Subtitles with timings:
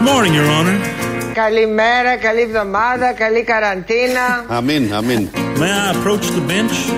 [0.00, 0.78] Good morning, Your Honor.
[1.34, 4.44] Καλημέρα, καλή εβδομάδα, καλή καραντίνα.
[4.48, 5.28] Αμήν, αμήν.
[5.34, 6.94] May I approach the bench?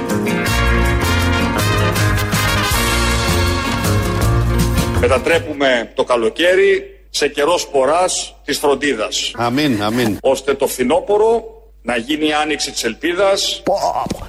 [5.01, 9.33] Μετατρέπουμε το καλοκαίρι σε καιρός σποράς της φροντίδας.
[9.37, 10.19] Αμήν, αμήν.
[10.21, 11.45] Ώστε το φθινόπωρο
[11.83, 13.63] να γίνει η άνοιξη της ελπίδας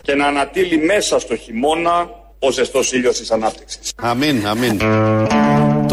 [0.02, 2.10] και να ανατείλει μέσα στο χειμώνα
[2.40, 3.94] ο ζεστός ήλιος της ανάπτυξης.
[3.96, 4.82] Αμήν, αμήν.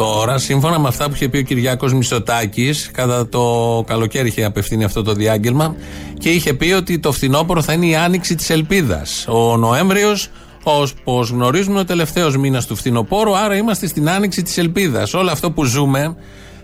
[0.01, 4.85] Τώρα, σύμφωνα με αυτά που είχε πει ο Κυριάκος Μισωτάκη, κατά το καλοκαίρι είχε απευθύνει
[4.85, 5.75] αυτό το διάγγελμα
[6.19, 9.25] και είχε πει ότι το φθινόπωρο θα είναι η άνοιξη της ελπίδας.
[9.29, 10.29] Ο Νοέμβριος,
[10.63, 15.15] όπως γνωρίζουμε, ο τελευταίος μήνας του φθινοπόρου, άρα είμαστε στην άνοιξη της ελπίδας.
[15.15, 16.17] Όλο αυτό που ζούμε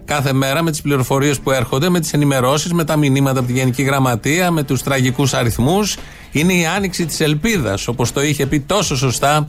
[0.04, 3.54] κάθε μέρα με τις πληροφορίες που έρχονται, με τις ενημερώσεις, με τα μηνύματα από τη
[3.54, 5.96] Γενική Γραμματεία, με τους τραγικούς αριθμούς,
[6.32, 7.88] είναι η άνοιξη της ελπίδας.
[7.88, 9.48] Όπως το είχε πει τόσο σωστά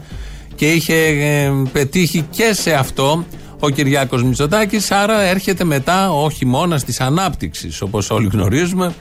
[0.56, 3.26] και είχε ε, πετύχει και σε αυτό
[3.60, 8.94] ο Κυριάκος Μητσοτάκης άρα έρχεται μετά ο χειμώνας της ανάπτυξης όπως όλοι γνωρίζουμε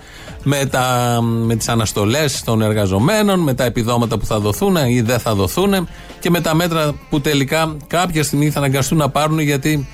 [0.43, 5.19] με, τα, με τις αναστολές των εργαζομένων με τα επιδόματα που θα δοθούν ή δεν
[5.19, 5.89] θα δοθούν
[6.21, 9.89] και με τα μέτρα που τελικά κάποια στιγμή θα αναγκαστούν να πάρουν γιατί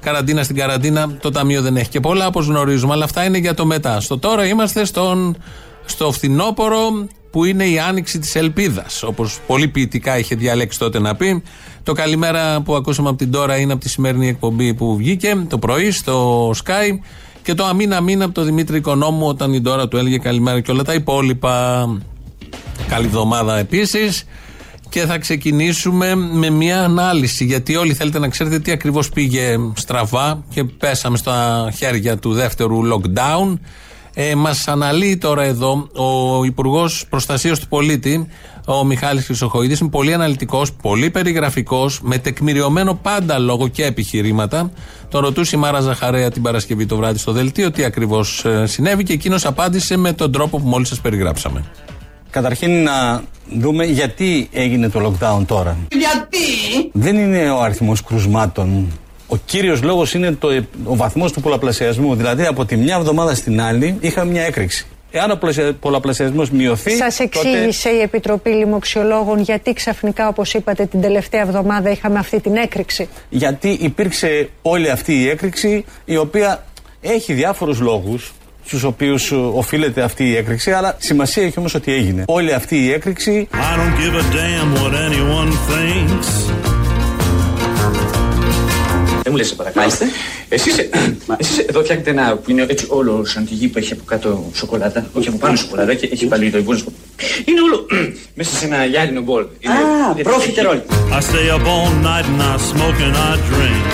[0.00, 3.54] καραντίνα στην καραντίνα το ταμείο δεν έχει και πολλά όπως γνωρίζουμε αλλά αυτά είναι για
[3.54, 5.36] το μετά στο τώρα είμαστε στον,
[5.84, 9.02] στο φθινόπωρο που είναι η άνοιξη της ελπίδας.
[9.02, 11.42] Όπως πολύ ποιητικά είχε διαλέξει τότε να πει.
[11.82, 15.58] Το καλημέρα που ακούσαμε από την τώρα είναι από τη σημερινή εκπομπή που βγήκε το
[15.58, 16.98] πρωί στο Sky.
[17.42, 20.70] Και το αμήν αμήν από τον Δημήτρη Οικονόμου όταν η τώρα του έλεγε καλημέρα και
[20.70, 21.86] όλα τα υπόλοιπα.
[22.88, 24.24] Καλή εβδομάδα επίσης.
[24.88, 27.44] Και θα ξεκινήσουμε με μια ανάλυση.
[27.44, 32.80] Γιατί όλοι θέλετε να ξέρετε τι ακριβώς πήγε στραβά και πέσαμε στα χέρια του δεύτερου
[32.92, 33.58] lockdown.
[34.14, 38.26] Ε, Μας αναλύει τώρα εδώ ο Υπουργός Προστασίας του Πολίτη,
[38.74, 39.80] ο Μιχάλης Χρυσοχοίδης.
[39.80, 44.70] Είναι πολύ αναλυτικός, πολύ περιγραφικός, με τεκμηριωμένο πάντα λόγο και επιχειρήματα.
[45.08, 49.02] Τον ρωτούσε η Μάρα Ζαχαρέα την Παρασκευή το βράδυ στο Δελτίο τι ακριβώς ε, συνέβη
[49.02, 51.64] και εκείνος απάντησε με τον τρόπο που μόλις σας περιγράψαμε.
[52.30, 53.22] Καταρχήν να
[53.58, 55.76] δούμε γιατί έγινε το lockdown τώρα.
[55.90, 58.86] Γιατί; Δεν είναι ο αριθμός κρουσμάτων.
[59.26, 60.48] Ο κύριος λόγος είναι το,
[60.84, 62.14] ο βαθμός του πολλαπλασιασμού.
[62.14, 64.86] Δηλαδή από τη μια εβδομάδα στην άλλη είχαμε μια έκρηξη.
[65.10, 65.38] Εάν ο
[65.80, 66.90] πολλαπλασιασμός μειωθεί.
[66.90, 72.56] Σας εξήγησε η Επιτροπή Λοιμοξιολόγων γιατί ξαφνικά, όπως είπατε, την τελευταία εβδομάδα είχαμε αυτή την
[72.56, 73.08] έκρηξη.
[73.28, 76.64] Γιατί υπήρξε όλη αυτή η έκρηξη, η οποία
[77.00, 78.32] έχει διάφορους λόγους
[78.64, 82.24] στους οποίους οφείλεται αυτή η έκρηξη, αλλά σημασία έχει όμως ότι έγινε.
[82.26, 83.48] Όλη αυτή η έκρηξη.
[83.52, 86.79] I don't give a damn what anyone thinks.
[89.30, 89.86] Δεν μου λες, σε παρακαλώ.
[89.86, 90.06] Μάλιστα.
[90.48, 90.88] Εσείς, ε,
[91.36, 95.06] εσείς εδώ φτιάχνετε ένα που είναι έτσι όλο σαντιγί που έχει από κάτω σοκολάτα.
[95.12, 96.92] Όχι από πάνω σοκολάτα και έχει πάλι το υπόλοιπο.
[97.44, 97.86] Είναι όλο
[98.38, 99.46] μέσα σε ένα γυάλινο μπολ.
[99.60, 99.78] Είναι- Α,
[100.12, 100.78] είναι- πρόφιτερόλ.
[101.10, 103.84] I stay up all night and I smoke and I drink.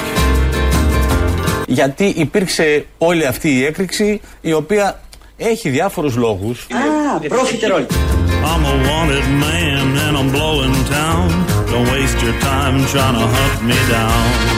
[1.66, 5.00] Γιατί υπήρξε όλη αυτή η έκρηξη, η οποία
[5.36, 6.66] έχει διάφορους λόγους.
[7.16, 7.84] Α, πρόφιτερόλ.
[8.52, 11.26] I'm a wanted man and I'm blowing town.
[11.72, 14.55] Don't waste your time trying to hunt me down.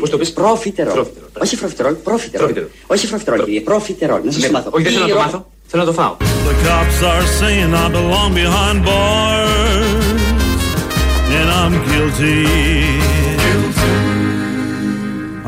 [0.00, 0.94] Πώς το πεις; Πρόφιτερόλ.
[0.94, 1.30] Πρόφιτερόλ.
[1.42, 2.46] Όχι φροφιτερόλ, πρόφιτερόλ.
[2.52, 2.70] Πρόφιτερόλ.
[2.86, 4.20] Όχι φροφιτερόλ, κύριε, πρόφιτερόλ.
[4.24, 4.70] Να σας Ναι, το μάθω.
[4.72, 5.46] Όχι, δεν θέλω να το Πύρο- μάθω.
[5.66, 6.16] Θέλω να το φάω.
[6.20, 10.06] The cops are saying I belong behind bars.
[11.38, 12.38] And I'm guilty.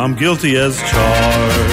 [0.02, 1.70] I'm guilty as charged.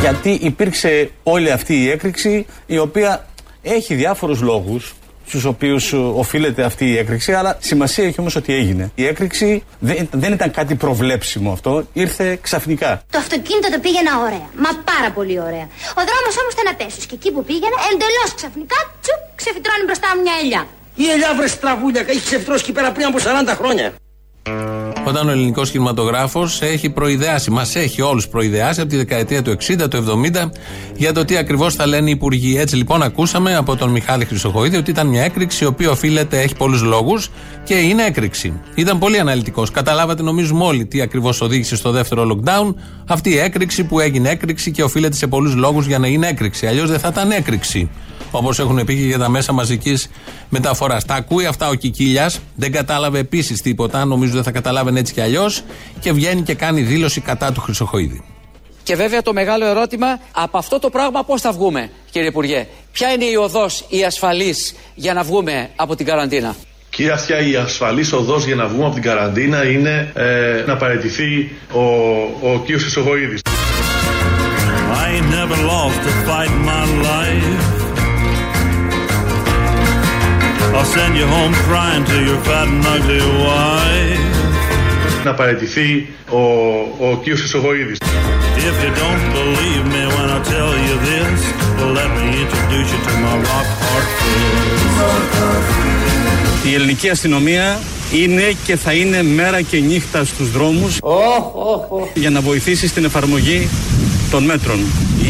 [0.00, 3.26] Γιατί υπήρξε όλη αυτή η έκρηξη, η οποία
[3.62, 4.94] έχει διάφορους λόγους
[5.26, 8.90] στους οποίους ε, οφείλεται αυτή η έκρηξη, αλλά σημασία έχει όμως ότι έγινε.
[8.94, 13.02] Η έκρηξη δεν, δεν ήταν κάτι προβλέψιμο αυτό, ήρθε ξαφνικά.
[13.10, 14.48] Το αυτοκίνητο το πήγαινα ωραία.
[14.64, 15.66] Μα πάρα πολύ ωραία.
[16.00, 20.22] Ο δρόμος όμως ήταν απέσιος και εκεί που πήγαινα εντελώς ξαφνικά τσουπ ξεφυτρώνει μπροστά μου
[20.22, 20.66] μια ελιά.
[20.94, 23.92] Η ελιά βρε στραβούλια, έχεις ξεφτρώσει εκεί πέρα πριν από 40 χρόνια.
[25.04, 29.88] Όταν ο ελληνικός κινηματογράφος έχει προειδεάσει, μας έχει όλους προειδεάσει από τη δεκαετία του 60,
[29.90, 30.50] του 70
[30.96, 32.58] για το τι ακριβώς θα λένε οι υπουργοί.
[32.58, 36.56] Έτσι λοιπόν, ακούσαμε από τον Μιχάλη Χρυσοχοίδη ότι ήταν μια έκρηξη η οποία οφείλεται, έχει
[36.56, 37.30] πολλούς λόγους
[37.64, 38.60] και είναι έκρηξη.
[38.74, 39.70] Ήταν πολύ αναλυτικός.
[39.70, 42.74] Καταλάβατε, νομίζουμε όλοι, τι ακριβώς οδήγησε στο δεύτερο lockdown.
[43.06, 46.66] Αυτή η έκρηξη που έγινε έκρηξη και οφείλεται σε πολλούς λόγους για να είναι έκρηξη.
[46.66, 47.90] Αλλιώς δεν θα ήταν έκρηξη.
[48.30, 50.10] Όπως έχουν πει και για τα μέσα μαζικής
[50.48, 51.04] μεταφοράς.
[51.04, 55.20] Τα ακούει αυτά ο Κικίλιας, δεν κατάλαβε επίσης τίποτα, νομίζω δεν θα καταλάβαινε έτσι κι
[55.20, 55.62] αλλιώς
[56.00, 58.24] και βγαίνει και κάνει δήλωση κατά του Χρυσοχοίδη.
[58.82, 63.12] Και βέβαια το μεγάλο ερώτημα, από αυτό το πράγμα πώς θα βγούμε, κύριε Υπουργέ; Ποια
[63.12, 66.54] είναι η οδός, η ασφαλής για να βγούμε από την καραντίνα;
[66.90, 71.50] Κύριε Αυτιά, η ασφαλής οδός για να βγούμε από την καραντίνα είναι ε, να παραιτηθεί
[71.72, 71.80] ο,
[72.52, 73.40] ο κύριος Χρυσοχοίδης.
[75.02, 77.81] I ain't never lost a fight in my life.
[80.82, 85.24] I'll send you home crying to your fat and ugly wife.
[85.24, 86.38] να παραιτηθεί ο,
[87.06, 87.24] ο κ.
[87.24, 87.98] Χρυσοχοίδης.
[88.68, 91.40] If you don't believe me when I tell you this,
[91.78, 94.82] well, let me introduce you to my rock hard friends.
[96.70, 97.80] Η ελληνική αστυνομία
[98.12, 100.98] είναι και θα είναι μέρα και νύχτα στους δρόμους
[102.14, 103.68] για να βοηθήσει στην εφαρμογή
[104.32, 104.78] των μέτρων.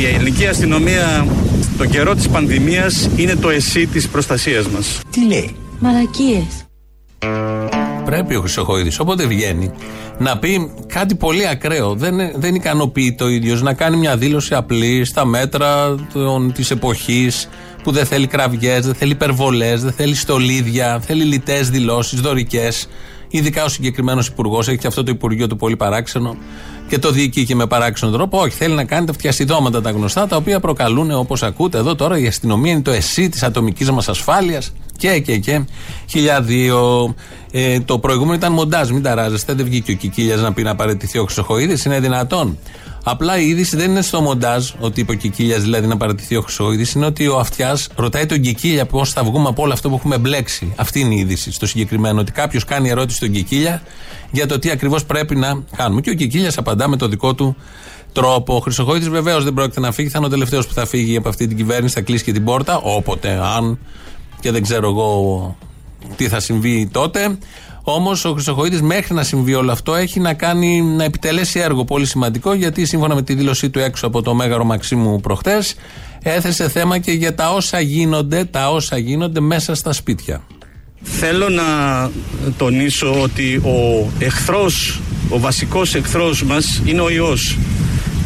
[0.00, 1.26] Η ελληνική αστυνομία
[1.78, 5.00] τον καιρό της πανδημίας είναι το εσύ της προστασίας μας.
[5.10, 6.66] Τι λέει; Μαλακίες.
[8.04, 9.70] Πρέπει ο Χρυσοχοίδης, όποτε βγαίνει,
[10.18, 11.94] να πει κάτι πολύ ακραίο.
[11.94, 15.94] Δεν, δεν ικανοποιεί το ίδιος να κάνει μια δήλωση απλή στα μέτρα
[16.54, 17.48] της εποχής
[17.82, 22.88] που δεν θέλει κραυγές, δεν θέλει υπερβολές, δεν θέλει στολίδια, θέλει λιτές δηλώσεις, δωρικές.
[23.28, 26.36] Ειδικά ο συγκεκριμένος υπουργός έχει και αυτό το υπουργείο του πολύ παράξενο
[26.88, 28.40] και το διοικεί και με παράξενο τρόπο.
[28.40, 32.18] Όχι, θέλει να κάνει τα φτιαστιδώματα τα γνωστά, τα οποία προκαλούν, όπως ακούτε εδώ τώρα,
[32.18, 35.64] η αστυνομία είναι το εσύ της ατομικής μας ασφάλειας και και και.
[36.08, 37.14] Χιλιάδιο.
[37.50, 39.52] Ε, το προηγούμενο ήταν μοντάζ, μην ταράζεστε.
[39.54, 42.58] Δεν βγήκε ο Κικίλιας να πει να παραιτηθεί ο Χρυσοχοίδης, είναι δυνατόν.
[43.04, 46.40] Απλά η είδηση δεν είναι στο μοντάζ, ότι είπε ο Κικίλιας δηλαδή να παραιτηθεί ο
[46.40, 49.94] Χρυσοχοίδης, είναι ότι ο Αυτιάς ρωτάει τον Κικίλια πώς θα βγούμε από όλο αυτό που
[49.94, 50.72] έχουμε μπλέξει.
[50.76, 52.20] Αυτή είναι η είδηση στο συγκεκριμένο.
[52.20, 53.82] Ότι κάποιος κάνει ερώτηση στον Κικίλια
[54.30, 56.00] για το τι ακριβώς πρέπει να κάνουμε.
[56.00, 57.56] Και ο Κικίλιας απαντά με το δικό του
[58.12, 58.56] τρόπο.
[58.56, 61.28] Ο Χρυσοχοίδης βεβαίως δεν πρόκειται να φύγει, θα είναι ο τελευταίος που θα φύγει από
[61.28, 63.78] αυτή την κυβέρνηση, θα κλείσει και την πόρτα, όποτε, αν
[64.42, 65.56] και δεν ξέρω εγώ
[66.16, 67.38] τι θα συμβεί τότε.
[67.82, 72.06] Όμως ο Χρυσοχοίδης μέχρι να συμβεί όλο αυτό έχει να κάνει να επιτελέσει έργο πολύ
[72.06, 75.62] σημαντικό γιατί σύμφωνα με τη δήλωσή του έξω από το Μέγαρο Μαξίμου προχτέ
[76.22, 80.42] έθεσε θέμα και για τα όσα γίνονται, τα όσα γίνονται μέσα στα σπίτια.
[81.02, 81.62] Θέλω να
[82.56, 87.58] τονίσω ότι ο εχθρός, ο βασικός εχθρός μας είναι ο ιός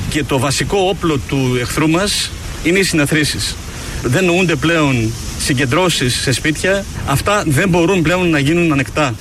[0.08, 2.30] και το βασικό όπλο του εχθρού μας
[2.64, 3.56] είναι οι συναθρήσεις.
[4.02, 5.12] Δεν νοούνται πλέον
[5.46, 9.14] συγκεντρώσεις σε σπίτια, αυτά δεν μπορούν πλέον να γίνουν ανεκτά.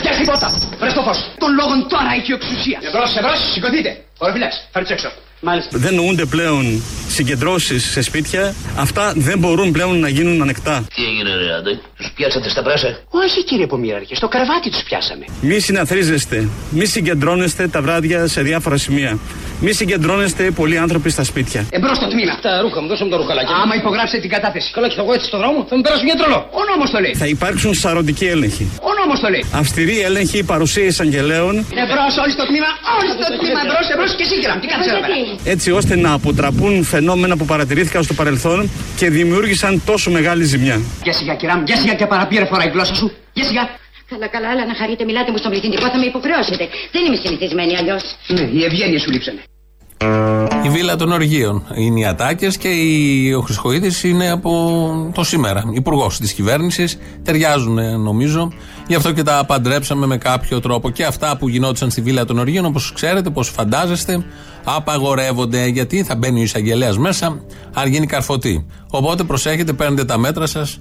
[0.00, 0.48] Πιάσει πόρτα!
[0.80, 1.18] Βρες το φως!
[1.38, 2.80] Των λόγων τώρα έχει εξουσίας!
[2.88, 3.90] Εμπρός, εμπρός, σηκωθείτε!
[4.18, 5.10] Ορφιλές, φέρτε έξω.
[5.40, 5.78] Μάλιστα.
[5.78, 6.82] Δεν νοούνται πλέον
[7.16, 10.84] συγκεντρώσεις σε σπίτια, αυτά δεν μπορούν πλέον να γίνουν ανεκτά.
[10.94, 12.88] Τι έγινε ρε άντε, τους πιάσατε στα πράσα;
[13.24, 15.24] Όχι κύριε Πομήραρχε, στο καραβάτι τους πιάσαμε.
[15.40, 19.18] Μη συναθρίζεστε, μη συγκεντρώνεστε τα βράδια σε διάφορα σημεία.
[19.60, 21.60] Μη συγκεντρώνεστε πολλοί άνθρωποι στα σπίτια.
[21.70, 22.34] Εμπρός στο τμήμα.
[22.46, 23.54] Τα ρούχα μου, δώσε μου τα ρουχαλάκια.
[23.62, 24.66] Άμα υπογράψετε την κατάθεση.
[24.74, 26.40] Καλά και θα εγώ έτσι στον δρόμο, θα μου περάσουν για τρελό.
[26.60, 27.14] Ο νόμος το λέει.
[27.22, 28.64] Θα υπάρξουν σαρωτικοί έλεγχοι.
[28.88, 29.44] Ο νόμος το λέει.
[29.60, 31.54] Αυστηρή έλεγχη, παρουσία εισαγγελέων.
[31.82, 33.60] Εμπρός όλοι στο τμήμα, όλοι στο τμήμα.
[33.64, 34.54] Εμπρός, εμπρός και σύγκυρα.
[34.62, 35.14] Τι κάνεις εδώ πέρα.
[35.54, 37.05] Έτσι ώστε να αποτραπούν φαινόμενα
[37.38, 40.80] που παρατηρήθηκαν στο παρελθόν και δημιούργησαν τόσο μεγάλη ζημιά.
[41.02, 43.12] Για σιγά κυρά μου, για σιγά και παραπήρε φορά η γλώσσα σου.
[43.32, 43.62] Για σιγά.
[44.08, 46.68] Καλά, καλά, αλλά να χαρείτε, μιλάτε μου στον πληθυντικό, θα με υποχρεώσετε.
[46.92, 48.02] Δεν είμαι συνηθισμένη αλλιώς.
[48.26, 49.40] Ναι, οι ευγένειε σου λείψανε.
[50.64, 54.50] Η βίλα των οργείων είναι οι ατάκες και η, ο Χρυσοχοίδη είναι από
[55.14, 55.62] το σήμερα.
[55.72, 56.98] Υπουργός της κυβέρνησης.
[57.24, 58.52] Ταιριάζουν νομίζω.
[58.86, 60.90] Γι' αυτό και τα παντρέψαμε με κάποιο τρόπο.
[60.90, 64.24] Και αυτά που γινόντουσαν στη βίλα των οργείων, όπως ξέρετε, πώ φαντάζεστε,
[64.64, 65.66] απαγορεύονται.
[65.66, 67.40] Γιατί θα μπαίνει ο εισαγγελέας μέσα,
[67.74, 68.66] αν γίνει καρφωτή.
[68.90, 70.80] Οπότε προσέχετε, παίρνετε τα μέτρα σας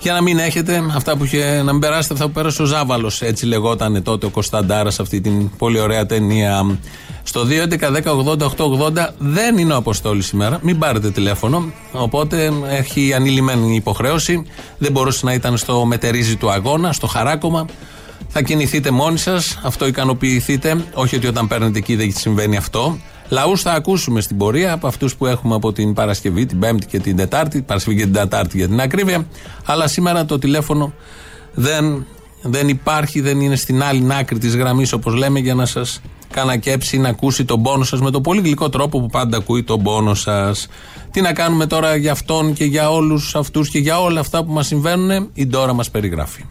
[0.00, 3.22] για να μην έχετε αυτά που είχε, να μην περάσετε αυτά που πέρασε ο Ζάβαλος.
[3.22, 6.78] Έτσι λεγόταν τότε ο Κωνσταντάρας αυτή την πολύ ωραία ταινία.
[7.28, 10.58] Στο 2.11.10.80.880 δεν είναι ο Αποστόλης σήμερα.
[10.62, 11.72] Μην πάρετε τηλέφωνο.
[11.92, 14.46] Οπότε έχει ανηλυμένη υποχρέωση.
[14.78, 17.66] Δεν μπορούσε να ήταν στο μετερίζι του αγώνα, στο χαράκομα.
[18.28, 19.58] Θα κινηθείτε μόνοι σας.
[19.62, 20.84] Αυτό ικανοποιηθείτε.
[20.94, 22.98] Όχι ότι όταν παίρνετε εκεί δεν συμβαίνει αυτό.
[23.28, 26.98] Λαούς θα ακούσουμε στην πορεία από αυτούς που έχουμε από την Παρασκευή, την Πέμπτη και
[26.98, 27.62] την Τετάρτη.
[27.62, 29.26] Παρασκευή και την Τετάρτη για την ακρίβεια.
[29.64, 30.92] Αλλά σήμερα το τηλέφωνο
[31.54, 32.06] δεν,
[32.42, 36.98] δεν υπάρχει, δεν είναι στην άλλη άκρη της γραμμής όπως λέμε για να σας κανακέψει
[36.98, 40.14] να ακούσει τον πόνο σας με τον πολύ γλυκό τρόπο που πάντα ακούει τον πόνο
[40.14, 40.68] σας.
[41.10, 44.52] Τι να κάνουμε τώρα για αυτόν και για όλους αυτούς και για όλα αυτά που
[44.52, 46.44] μας συμβαίνουν, η Ντόρα μας περιγράφει.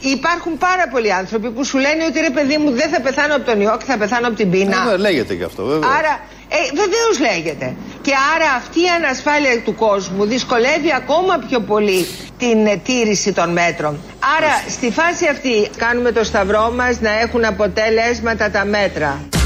[0.00, 3.44] Υπάρχουν πάρα πολλοί άνθρωποι που σου λένε ότι ρε παιδί μου δεν θα πεθάνω από
[3.44, 4.92] τον ιό και θα πεθάνω από την πείνα.
[4.92, 5.88] Ε, λέγεται και αυτό, βέβαια.
[5.98, 7.76] Άρα, ε, βεβαίως λέγεται.
[8.06, 12.06] Και άρα αυτή η ανασφάλεια του κόσμου δυσκολεύει ακόμα πιο πολύ
[12.38, 14.00] την ε, τήρηση των μέτρων.
[14.36, 19.20] Άρα, στη φάση αυτή κάνουμε το σταυρό μας να έχουν αποτέλεσματα τα μέτρα.
[19.30, 19.38] If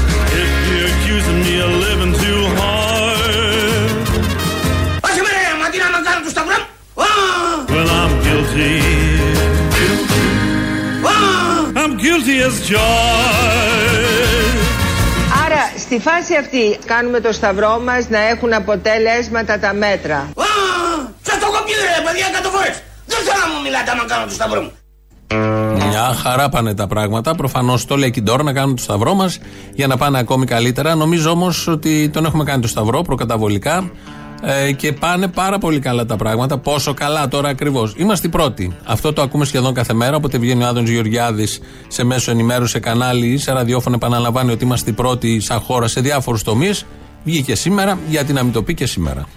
[0.69, 3.91] you're accusing me of living too hard,
[5.01, 6.57] Άσε με ρε, μα τι να μ' κάνω το σταυρό.
[6.95, 7.09] Α,
[7.73, 8.73] well, I'm guilty.
[11.81, 14.31] I'm guilty as charged.
[15.61, 20.15] Άρα, στη φάση αυτή κάνουμε το σταυρό μας να έχουν αποτέλεσματα τα μέτρα.
[20.17, 20.45] α,
[21.21, 22.83] Σας το έχω πει ρε παιδιά εκατό φορές.
[23.05, 24.71] Δεν θέλω να μου μιλάτε άμα κάνω το σταυρό μου.
[25.87, 27.35] Μια χαρά πάνε τα πράγματα.
[27.35, 29.39] Προφανώς το λέει και η Ντόρα να κάνουμε το σταυρό μας
[29.73, 30.95] για να πάνε ακόμη καλύτερα.
[30.95, 33.91] Νομίζω όμως ότι τον έχουμε κάνει το σταυρό προκαταβολικά.
[34.43, 36.57] Ε, και πάνε πάρα πολύ καλά τα πράγματα.
[36.57, 37.93] Πόσο καλά τώρα ακριβώς.
[37.97, 38.75] Είμαστε οι πρώτοι.
[38.83, 40.15] Αυτό το ακούμε σχεδόν κάθε μέρα.
[40.15, 44.63] Όποτε βγαίνει ο Άδων Γεωργιάδης σε μέσο ενημέρωση, σε κανάλι ή σε ραδιόφωνο, επαναλαμβάνει ότι
[44.63, 46.85] είμαστε οι πρώτοι σαν χώρα σε διάφορους τομείς.
[47.23, 49.27] Βγήκε σήμερα, γιατί να μην το πει και σήμερα.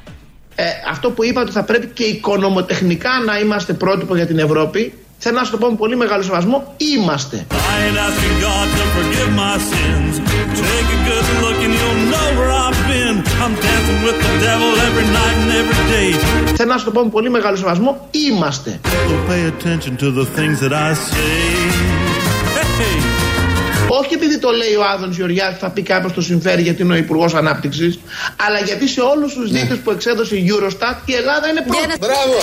[0.54, 4.92] Ε, αυτό που είπατε θα πρέπει και οικονομοτεχνικά να είμαστε πρότυπο για την Ευρώπη.
[5.18, 6.75] Θέλω να σου το πω με πολύ μεγάλο σεβασμό.
[6.76, 7.47] Είμαστε.
[7.50, 7.54] I
[7.85, 10.12] ain't asking God to forgive my sins.
[10.64, 13.16] Take a good look and you'll know where I've been.
[13.42, 16.09] I'm dancing with the devil every night and every day.
[16.56, 18.09] Θέλω να σου το πω με πολύ μεγάλο σεβασμό.
[18.11, 18.80] Είμαστε.
[18.83, 21.35] So pay attention to the things that I say.
[22.80, 23.25] Hey,
[23.88, 26.97] Όχι επειδή το λέει ο Άδων Γεωργιάδης θα πει κάποιος το συμφέρει γιατί είναι ο
[26.97, 27.99] Υπουργός Ανάπτυξης,
[28.47, 31.99] αλλά γιατί σε όλους τους δείκτες που εξέδωσε η Eurostat η Ελλάδα είναι πρώτη.
[31.99, 32.37] Μπράβο!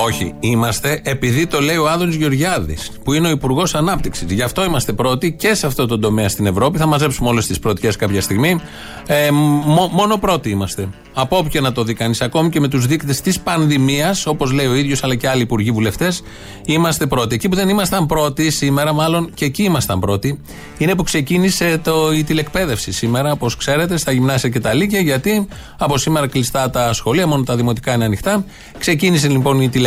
[0.00, 4.30] Όχι, είμαστε επειδή το λέει ο Άδωνης Γεωργιάδης, που είναι ο Υπουργός Ανάπτυξης.
[4.32, 6.78] Γι' αυτό είμαστε πρώτοι και σε αυτό το τομέα στην Ευρώπη.
[6.78, 8.60] Θα μαζέψουμε όλες τις πρωτιέ κάποια στιγμή.
[9.06, 10.88] Ε, μο- μόνο πρώτοι είμαστε.
[11.16, 14.66] Από όποιο να το δει κανείς, ακόμη και με τους δείκτες της πανδημίας, όπως λέει
[14.66, 16.22] ο ίδιος αλλά και άλλοι υπουργοί βουλευτές,
[16.64, 17.34] είμαστε πρώτοι.
[17.34, 20.40] Εκεί που δεν ήμασταν πρώτοι σήμερα, μάλλον και εκεί ήμασταν πρώτοι,
[20.78, 25.46] είναι που ξεκίνησε το, η τηλεκπαίδευση σήμερα, όπως ξέρετε, στα γυμνάσια και τα λύκεια, γιατί
[25.78, 28.44] από σήμερα κλειστά τα σχολεία, μόνο τα δημοτικά είναι ανοιχτά.
[28.78, 29.82] Ξεκίνησε λοιπόν η τηλεκπαίδευση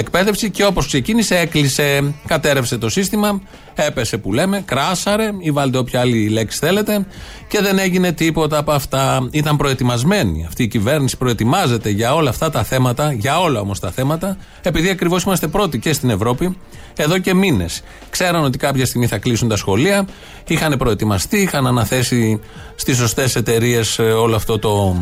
[0.52, 3.42] και όπως ξεκίνησε, έκλεισε, κατέρευσε το σύστημα,
[3.76, 7.06] έπεσε που λέμε, κράσαρε ή βάλτε όποια άλλη λέξη θέλετε
[7.48, 9.28] και δεν έγινε τίποτα από αυτά.
[9.32, 10.46] Ήταν προετοιμασμένη.
[10.48, 14.90] Αυτή η κυβέρνηση προετοιμάζεται για όλα αυτά τα θέματα, για όλα όμως τα θέματα, επειδή
[14.90, 16.58] ακριβώς είμαστε πρώτοι και στην Ευρώπη
[16.96, 17.84] εδώ και μήνες.
[18.10, 20.08] Ξέραν ότι κάποια στιγμή θα κλείσουν τα σχολεία,
[20.48, 22.40] είχαν προετοιμαστεί, είχαν αναθέσει
[22.76, 24.96] στις σωστές εταιρείες όλο αυτό το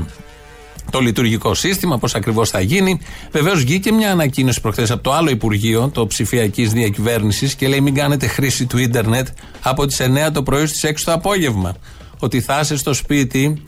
[0.92, 3.00] το λειτουργικό σύστημα, πώς ακριβώς θα γίνει.
[3.32, 7.94] Βεβαίως βγήκε μια ανακοίνωση προχθές από το άλλο Υπουργείο, το ψηφιακής διακυβέρνησης, και λέει: Μην
[7.94, 9.28] κάνετε χρήση του ίντερνετ
[9.62, 11.76] από τις 9 το πρωί στις 6 το απόγευμα.
[12.20, 13.64] Ότι θα είσαι στο σπίτι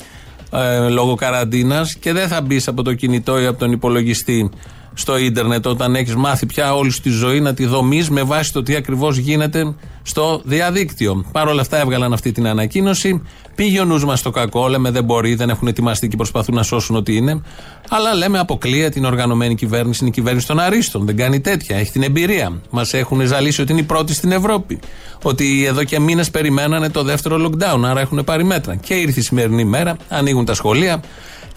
[0.52, 4.50] ε, λόγω καραντίνας και δεν θα μπεις από το κινητό ή από τον υπολογιστή
[4.98, 8.54] στο ίντερνετ όταν έχεις μάθει πια όλη σου τη ζωή να τη δομείς με βάση
[8.54, 9.74] το τι ακριβώς γίνεται
[10.04, 11.26] στο διαδίκτυο.
[11.32, 13.22] Παρ' όλα αυτά έβγαλαν αυτή την ανακοίνωση.
[13.56, 16.64] Πήγε ο νου μας στο κακό, λέμε δεν μπορεί, δεν έχουν ετοιμαστεί και προσπαθούν να
[16.64, 17.42] σώσουν ό,τι είναι.
[17.90, 21.06] Αλλά λέμε αποκλείεται την οργανωμένη κυβέρνηση, είναι η κυβέρνηση των Αρίστων.
[21.06, 22.62] Δεν κάνει τέτοια, έχει την εμπειρία.
[22.70, 24.80] Μας έχουν ζαλίσει ότι είναι η πρώτη στην Ευρώπη.
[25.24, 28.76] Ότι εδώ και μήνες περιμένανε το δεύτερο lockdown, άρα έχουν πάρει μέτρα.
[28.76, 31.02] Και ήρθε η σημερινή μέρα, ανοίγουν τα σχολεία,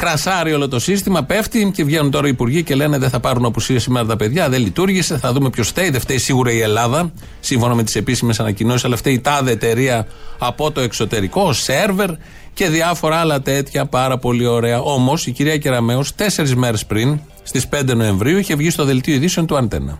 [0.00, 3.44] κρασάρει όλο το σύστημα, πέφτει και βγαίνουν τώρα οι υπουργοί και λένε δεν θα πάρουν
[3.44, 5.90] απουσία σήμερα τα παιδιά, δεν λειτουργήσε, θα δούμε ποιος φταίει.
[5.90, 10.06] Δεν φταίει σίγουρα η Ελλάδα, σύμφωνα με τις επίσημες ανακοινώσεις, αλλά φταίει η τάδε εταιρεία
[10.38, 12.10] από το εξωτερικό, σερβερ
[12.54, 14.80] και διάφορα άλλα τέτοια πάρα πολύ ωραία.
[14.80, 19.46] Όμως η κυρία Κεραμέο, τέσσερις μέρες πριν, στις 5 Νοεμβρίου, είχε βγει στο δελτίο ειδήσεων
[19.46, 19.98] του Αντένα.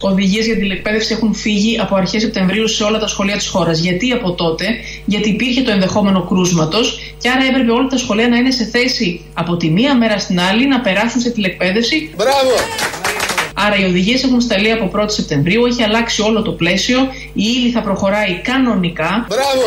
[0.00, 3.78] Οδηγίες για την τηλεκπαίδευση έχουν φύγει από αρχές Σεπτεμβρίου σε όλα τα σχολεία της χώρας.
[3.78, 4.66] Γιατί από τότε,
[5.04, 9.24] γιατί υπήρχε το ενδεχόμενο κρούσματος και άρα έπρεπε όλα τα σχολεία να είναι σε θέση
[9.34, 12.10] από τη μία μέρα στην άλλη να περάσουν σε τηλεκπαίδευση.
[12.16, 12.50] Μπράβο!
[13.54, 16.98] Άρα οι οδηγίες έχουν σταλεί από 1η Σεπτεμβρίου, έχει αλλάξει όλο το πλαίσιο,
[17.32, 19.26] η ύλη θα προχωράει κανονικά.
[19.28, 19.66] Μπράβο!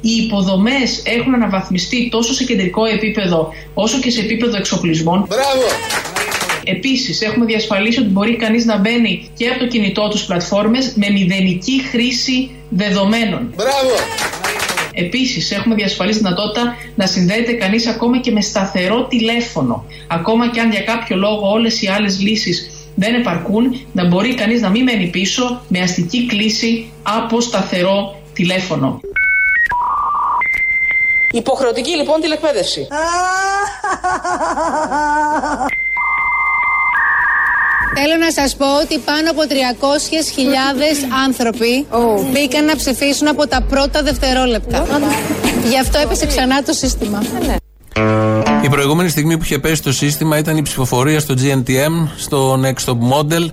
[0.00, 5.26] Οι υποδομές έχουν αναβαθμιστεί τόσο σε κεντρικό επίπεδο όσο και σε επίπεδο εξοπλισμών.
[5.28, 6.13] Μπράβο!
[6.64, 11.10] Επίσης, έχουμε διασφαλίσει ότι μπορεί κανείς να μπαίνει και από το κινητό τους πλατφόρμες με
[11.10, 13.52] μηδενική χρήση δεδομένων.
[13.56, 13.94] Μπράβο!
[14.94, 19.84] Επίσης, έχουμε διασφαλίσει τη δυνατότητα να συνδέεται κανείς ακόμα και με σταθερό τηλέφωνο.
[20.08, 24.60] Ακόμα και αν για κάποιο λόγο όλες οι άλλες λύσεις δεν επαρκούν, να μπορεί κανείς
[24.60, 29.00] να μην μένει πίσω με αστική κλίση από σταθερό τηλέφωνο.
[31.30, 32.86] Υποχρεωτική λοιπόν τηλεκπαίδευση.
[37.96, 39.54] Θέλω να σας πω ότι πάνω από 300.000
[41.26, 41.86] άνθρωποι
[42.32, 44.86] μπήκαν να ψηφίσουν από τα πρώτα δευτερόλεπτα.
[45.68, 47.22] Γι' αυτό έπεσε ξανά το σύστημα.
[48.62, 52.84] Η προηγούμενη στιγμή που είχε πέσει το σύστημα ήταν η ψηφοφορία στο GNTM, στο Next
[52.84, 53.46] Top Model,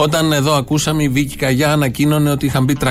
[0.00, 2.88] όταν εδώ ακούσαμε η Βίκη Καγιά ανακοίνωνε ότι είχαν μπει 300.000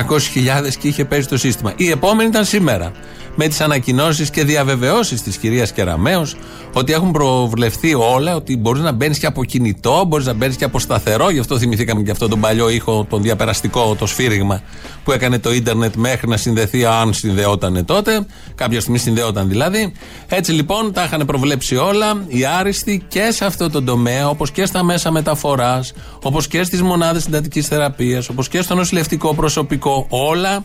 [0.78, 1.72] και είχε πέσει το σύστημα.
[1.76, 2.92] Η επόμενη ήταν σήμερα.
[3.40, 6.26] Με τις ανακοινώσεις και διαβεβαιώσεις της κυρίας Κεραμέο
[6.72, 10.64] ότι έχουν προβλεφθεί όλα, ότι μπορείς να μπαίνεις και από κινητό, μπορείς να μπαίνεις και
[10.64, 11.30] από σταθερό.
[11.30, 14.62] Γι' αυτό θυμηθήκαμε και αυτό τον παλιό ήχο, τον διαπεραστικό, το σφύριγμα
[15.04, 18.26] που έκανε το ίντερνετ μέχρι να συνδεθεί, αν συνδεόταν τότε.
[18.54, 19.92] Κάποια στιγμή συνδεόταν δηλαδή.
[20.28, 24.66] Έτσι λοιπόν τα είχαν προβλέψει όλα οι άριστοι και σε αυτό το τομέα, όπως και
[24.66, 30.06] στα μέσα μεταφοράς, όπως και στις μονάδες συντατικής θεραπείας, όπως και στο νοσηλευτικό προσωπικό.
[30.08, 30.64] Όλα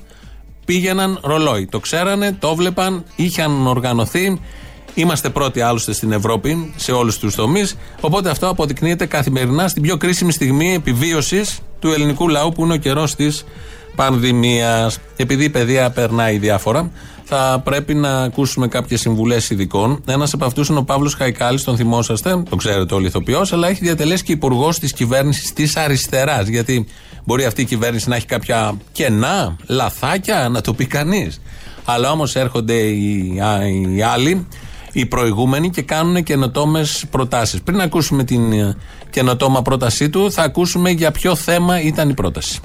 [0.65, 1.65] πήγαιναν ρολόι.
[1.65, 4.39] Το ξέρανε, το βλέπαν, είχαν οργανωθεί.
[4.93, 7.77] Είμαστε πρώτοι άλλωστε στην Ευρώπη σε όλους τους τομείς.
[8.01, 12.77] Οπότε αυτό αποδεικνύεται καθημερινά στην πιο κρίσιμη στιγμή επιβίωσης του ελληνικού λαού που είναι ο
[12.77, 13.45] καιρός της
[13.95, 14.99] πανδημίας.
[15.15, 16.91] Επειδή η παιδεία περνάει διάφορα,
[17.23, 20.01] θα πρέπει να ακούσουμε κάποιες συμβουλές ειδικών.
[20.07, 23.83] Ένας από αυτούς είναι ο Παύλος Χαϊκάλης, τον θυμόσαστε, τον ξέρετε όλοι ηθοποιός, αλλά έχει
[23.83, 26.47] διατελέσει και υπουργός της κυβέρνησης της αριστεράς.
[26.47, 26.85] Γιατί
[27.25, 31.41] μπορεί αυτή η κυβέρνηση να έχει κάποια κενά, λαθάκια, να το πει κανείς.
[31.85, 34.47] Αλλά όμως έρχονται οι, α- οι άλλοι,
[34.91, 37.61] οι προηγούμενοι και κάνουν καινοτόμες προτάσεις.
[37.61, 38.75] Πριν ακούσουμε την ε,
[39.09, 42.59] καινοτόμα πρότασή του, θα ακούσουμε για ποιο θέμα ήταν η πρόταση.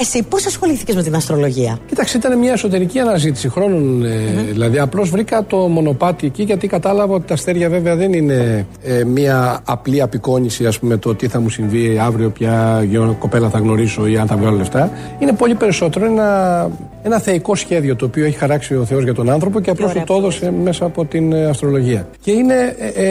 [0.00, 4.04] Εσύ πώς ασχολήθηκες με την αστρολογία; Κοίταξε, ήταν μια εσωτερική αναζήτηση χρόνων.
[4.04, 4.08] ε,
[4.52, 9.04] Δηλαδή, απλώς βρήκα το μονοπάτι εκεί γιατί κατάλαβα ότι τα αστέρια βέβαια δεν είναι ε,
[9.04, 13.58] μια απλή απεικόνηση, ας πούμε, το τι θα μου συμβεί αύριο, ποια γιο- κοπέλα θα
[13.58, 14.90] γνωρίσω ή αν θα βγάλω λεφτά.
[15.18, 16.70] Είναι πολύ περισσότερο ένα,
[17.02, 20.02] ένα θεϊκό σχέδιο το οποίο έχει χαράξει ο Θεός για τον άνθρωπο και απλώς του
[20.06, 22.08] το έδωσε μέσα από την ε, αστρολογία.
[22.20, 22.54] Και είναι.
[22.78, 23.06] Ε,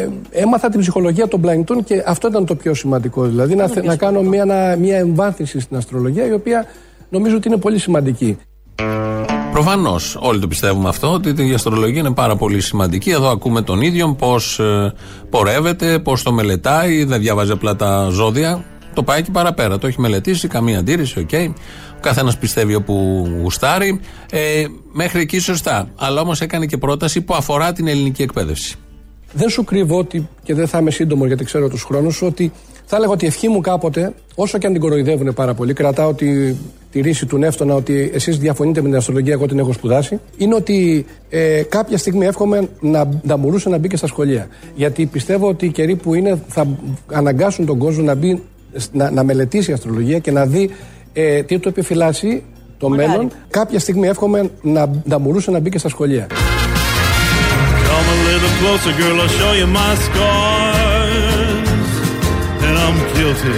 [0.00, 3.22] ε, έμαθα την ψυχολογία των πλανητών και αυτό ήταν το πιο σημαντικό.
[3.24, 6.64] Δηλαδή, να, θε- να κάνω μια, να- μια εμβάθυνση στην αστρολογία η οποία
[7.08, 8.36] νομίζω ότι είναι πολύ σημαντική.
[9.52, 13.10] Προφανώς, όλοι το πιστεύουμε αυτό, ότι η αστρολογία είναι πάρα πολύ σημαντική.
[13.10, 14.60] Εδώ ακούμε τον ίδιο πώς
[15.30, 18.64] πορεύεται, πώς το μελετάει, δεν διαβάζει απλά τα ζώδια.
[18.94, 19.78] Το πάει και παραπέρα.
[19.78, 21.30] Το έχει μελετήσει, καμία αντίρρηση, οκ.
[21.98, 24.00] Ο καθένας πιστεύει όπου γουστάρει.
[24.30, 25.88] Ε, μέχρι εκεί σωστά.
[25.96, 28.76] Αλλά όμως έκανε και πρόταση που αφορά την ελληνική εκπαίδευση.
[29.32, 32.52] Δεν σου κρύβω ότι, και δεν θα είμαι σύντομος γιατί ξέρω τους χρόνους, ότι
[32.84, 36.14] θα έλεγα ότι η ευχή μου κάποτε, όσο και αν την κοροϊδεύουν πάρα πολύ, κρατάω
[36.14, 36.54] τη,
[36.90, 40.54] τη ρήση του Νεύτωνα ότι εσείς διαφωνείτε με την αστρολογία, εγώ την έχω σπουδάσει, είναι
[40.54, 44.48] ότι ε, κάποια στιγμή εύχομαι να, να μπορούσε να μπει και στα σχολεία.
[44.74, 46.66] Γιατί πιστεύω ότι οι καιροί που είναι θα
[47.12, 48.42] αναγκάσουν τον κόσμο να, μπει,
[48.92, 50.70] να, να μελετήσει αστρολογία και να δει
[51.20, 52.42] ε, τι του επιφυλάσσει
[52.78, 56.26] το μέλλον; Κάποια στιγμή εύχομαι να, να μπορούσε να μπει και στα σχολεία.
[57.90, 61.68] Come a little closer, girl, I'll show you my scars.
[62.66, 63.54] And I'm guilty.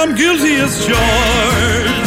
[0.00, 2.02] I'm guilty as charged.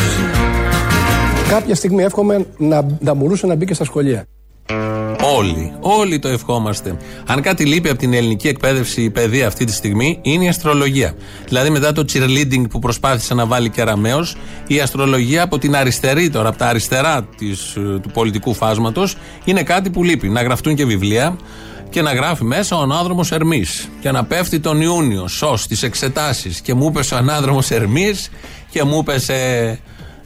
[1.50, 4.26] Κάποια στιγμή εύχομαι να, να μπορούσε να μπει και στα σχολεία.
[5.36, 6.98] Όλοι, όλοι το ευχόμαστε.
[7.26, 11.14] Αν κάτι λείπει από την ελληνική εκπαίδευση, η παιδεία αυτή τη στιγμή, είναι η αστρολογία.
[11.46, 14.26] Δηλαδή, μετά το cheerleading που προσπάθησε να βάλει και Αραμαίο,
[14.68, 19.64] η αστρολογία από την αριστερή τώρα, από τα αριστερά της, ε, του πολιτικού φάσματος, είναι
[19.64, 20.30] κάτι που λείπει.
[20.30, 21.38] Να γραφτούν και βιβλία
[21.90, 23.90] και να γράφει μέσα ο ανάδρομος Ερμής.
[24.00, 26.62] Και να πέφτει τον Ιούνιο, σως τις εξετάσεις.
[26.62, 28.30] Και μου είπε ο ανάδρομος Ερμής
[28.70, 29.16] και μου είπε.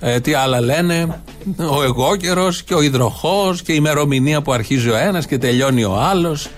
[0.04, 1.22] Ε, τι άλλα λένε,
[1.58, 5.84] ο εγώ καιρό και ο υδροχός και η ημερομηνία που αρχίζει ο ένας και τελειώνει
[5.84, 6.50] ο άλλος.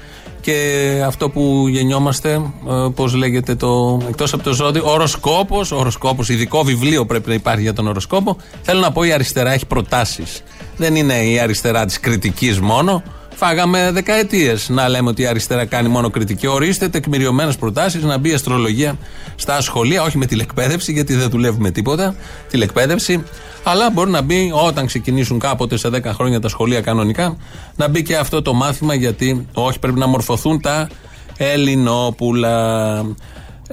[0.42, 2.32] Και αυτό που γεννιόμαστε,
[2.70, 4.02] ε, πώς λέγεται το.
[4.10, 5.72] εκτός από το ζώδιο, οροσκόπος.
[5.72, 8.38] Οροσκόπος, ειδικό βιβλίο πρέπει να υπάρχει για τον οροσκόπο.
[8.62, 10.44] Θέλω να πω η αριστερά έχει προτάσεις.
[10.78, 13.04] Δεν είναι η αριστερά της κριτικής μόνο.
[13.36, 16.48] Φάγαμε δεκαετίες να λέμε ότι η αριστερά κάνει μόνο κριτική.
[16.48, 18.98] Ορίστε τεκμηριωμένες προτάσεις να μπει η αστρολογία
[19.36, 22.16] στα σχολεία, όχι με τηλεκπαίδευση, γιατί δεν δουλεύουμε τίποτα.
[22.50, 23.24] Τηλεκπαίδευση.
[23.64, 27.38] Αλλά μπορεί να μπει όταν ξεκινήσουν κάποτε σε 10 χρόνια τα σχολεία κανονικά,
[27.76, 30.90] να μπει και αυτό το μάθημα, γιατί όχι πρέπει να μορφωθούν τα
[31.38, 32.96] Ελληνόπουλα.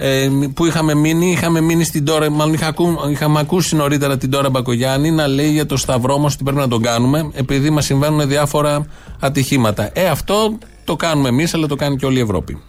[0.02, 4.30] Ε, που είχαμε μείνει, είχαμε μείνει στην τώρα, μάλλον είχα ακού, είχαμε ακούσει νωρίτερα την
[4.30, 7.84] τώρα Μπακογιάννη να λέει για το σταυρό μας ότι πρέπει να τον κάνουμε, επειδή μας
[7.84, 8.86] συμβαίνουν διάφορα
[9.20, 9.90] ατυχήματα.
[9.92, 12.62] Ε, αυτό το κάνουμε εμείς, αλλά το κάνει και όλη η Ευρώπη.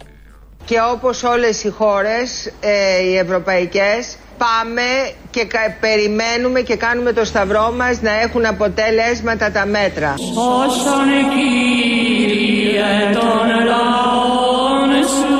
[0.64, 4.82] Και όπως όλες οι χώρες, ε, οι ευρωπαϊκές, πάμε
[5.30, 10.14] και κα- περιμένουμε και κάνουμε το σταυρό μας να έχουν αποτέλεσματα τα μέτρα.
[10.18, 15.36] Σώσον Κύριε των λαών σου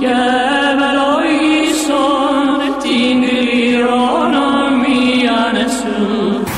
[0.00, 0.14] και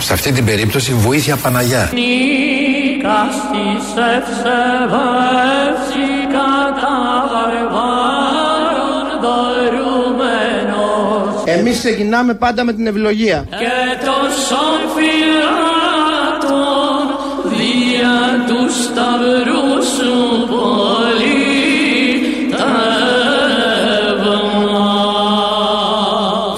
[0.07, 1.91] Σε αυτή την περίπτωση βοήθεια Παναγιά.
[1.95, 3.85] Νίκας της
[4.17, 6.97] ευσεβεύση κατά
[7.33, 13.47] βαρβάρων δωρούμενος Εμείς ξεκινάμε πάντα με την ευλογία.
[13.51, 17.07] και τόσων φυλάτων
[17.45, 20.15] δια του σταυρού σου
[20.49, 21.45] πολύ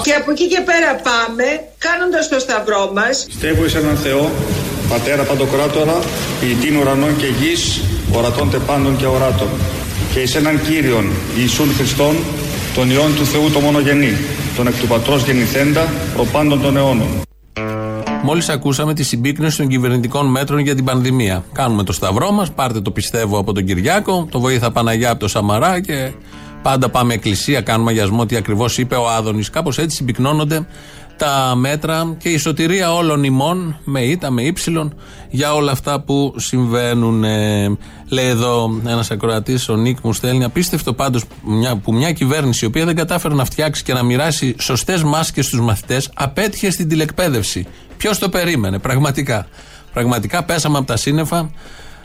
[0.03, 1.45] Και από εκεί και πέρα πάμε,
[2.19, 3.25] κάνοντας το σταυρό μας.
[3.25, 4.31] Πιστεύω εις έναν Θεό,
[4.89, 5.99] Πατέρα Παντοκράτορα,
[6.39, 9.47] ποιητήν ουρανών και γης, ορατών τεπάντων και οράτων.
[10.13, 11.05] Και εις έναν Κύριον,
[11.37, 12.15] Ιησούν Χριστόν,
[12.75, 14.13] τον Υιόν του Θεού το μονογενή,
[14.55, 17.07] τον εκ του Πατρός γεννηθέντα, προπάντων των αιώνων.
[18.23, 21.43] Μόλις ακούσαμε τη συμπίκνωση των κυβερνητικών μέτρων για την πανδημία.
[21.53, 25.27] Κάνουμε το σταυρό μας, πάρτε το πιστεύω από τον Κυριάκο, το βοήθα Παναγιά από το
[25.27, 26.11] Σαμαρά και
[26.61, 29.49] πάντα πάμε εκκλησία, κάνουμε αγιασμό τι ακριβώς είπε ο Άδωνης.
[29.49, 30.65] Κάπως έτσι συμπυκνώνονται
[31.19, 34.93] τα μέτρα και η σωτηρία όλων ημών με ήττα, με ύψιλον
[35.29, 37.23] για όλα αυτά που συμβαίνουν.
[37.23, 37.77] Ε,
[38.09, 40.43] λέει εδώ ένας ακροατής, ο Νίκ μου στέλνει.
[40.43, 44.55] Απίστευτο πάντως μια, που μια κυβέρνηση η οποία δεν κατάφερε να φτιάξει και να μοιράσει
[44.59, 47.65] σωστές μάσκες στους μαθητές απέτυχε στην τηλεκπαίδευση.
[47.97, 49.47] Ποιος το περίμενε, πραγματικά.
[49.93, 51.51] Πραγματικά πέσαμε από τα σύννεφα.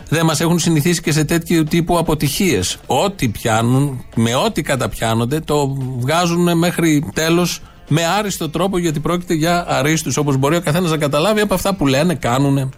[0.08, 2.78] Δεν μας έχουν συνηθίσει και σε τέτοιου τύπου αποτυχίες.
[2.86, 9.64] Ό,τι πιάνουν, με ό,τι καταπιάνονται, το βγάζουν μέχρι τέλος με άριστο τρόπο γιατί πρόκειται για
[9.68, 12.72] αρίστους όπως μπορεί ο καθένας να καταλάβει από αυτά που λένε, κάνουν.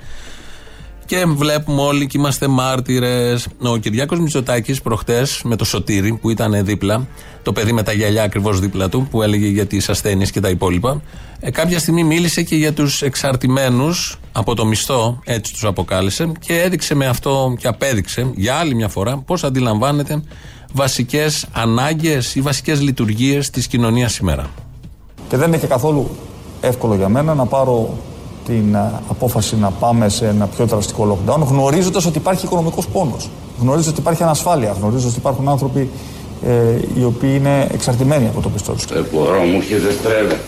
[1.07, 3.49] Και βλέπουμε όλοι και είμαστε μάρτυρες.
[3.59, 7.07] Ο Κυριάκος Μητσοτάκης προχτές με το Σωτήρι που ήταν δίπλα,
[7.42, 10.49] το παιδί με τα γυαλιά ακριβώς δίπλα του, που έλεγε για τις ασθένειες και τα
[10.49, 11.03] υπόλοιπα.
[11.40, 16.62] Ε, κάποια στιγμή μίλησε και για τους εξαρτημένους από το μισθό, έτσι τους αποκάλεσε, και
[16.62, 20.23] έδειξε με αυτό και απέδειξε για άλλη μια φορά πώς αντιλαμβάνεται
[20.73, 24.51] βασικές ανάγκες ή βασικές λειτουργίες της κοινωνίας σήμερα.
[25.29, 26.09] Και δεν είναι και καθόλου
[26.61, 27.89] εύκολο για μένα να πάρω
[28.47, 33.31] την ε, απόφαση να πάμε σε ένα πιο δραστικό lockdown, γνωρίζοντας ότι υπάρχει οικονομικός πόνος.
[33.61, 34.73] Γνωρίζοντας ότι υπάρχει ανασφάλεια.
[34.79, 35.91] Γνωρίζοντας ότι υπάρχουν άνθρωποι
[36.47, 36.51] ε,
[36.99, 38.85] οι οποίοι είναι εξαρτημένοι από το πιστό τους.
[38.85, 40.41] Δεν μπορώ, μου έρχεται στρέβε.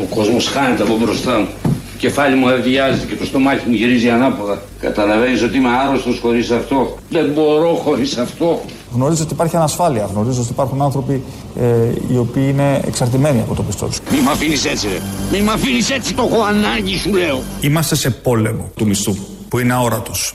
[0.00, 1.48] Ο κόσμος χάνεται από μπροστά μου.
[1.62, 4.62] Το κεφάλι μου αδειάζει και το στομάχι μου γυρίζει ανάποδα.
[4.80, 8.60] Καταλαβαίνεις ότι είμαι άρρωστος χωρίς αυτό; Δεν μπορώ χωρίς αυτό.
[8.96, 10.08] Γνωρίζω ότι υπάρχει ανασφάλεια.
[10.12, 11.22] Γνωρίζω ότι υπάρχουν άνθρωποι
[11.60, 11.64] ε,
[12.12, 14.00] οι οποίοι είναι εξαρτημένοι από το πιστό τους.
[14.10, 14.98] Μη με αφήνεις έτσι, ρε.
[15.32, 17.42] Μη με αφήνεις έτσι, το έχω ανάγκη, σου λέω.
[17.60, 19.16] Είμαστε σε πόλεμο του μισθού
[19.48, 20.34] που είναι αόρατος.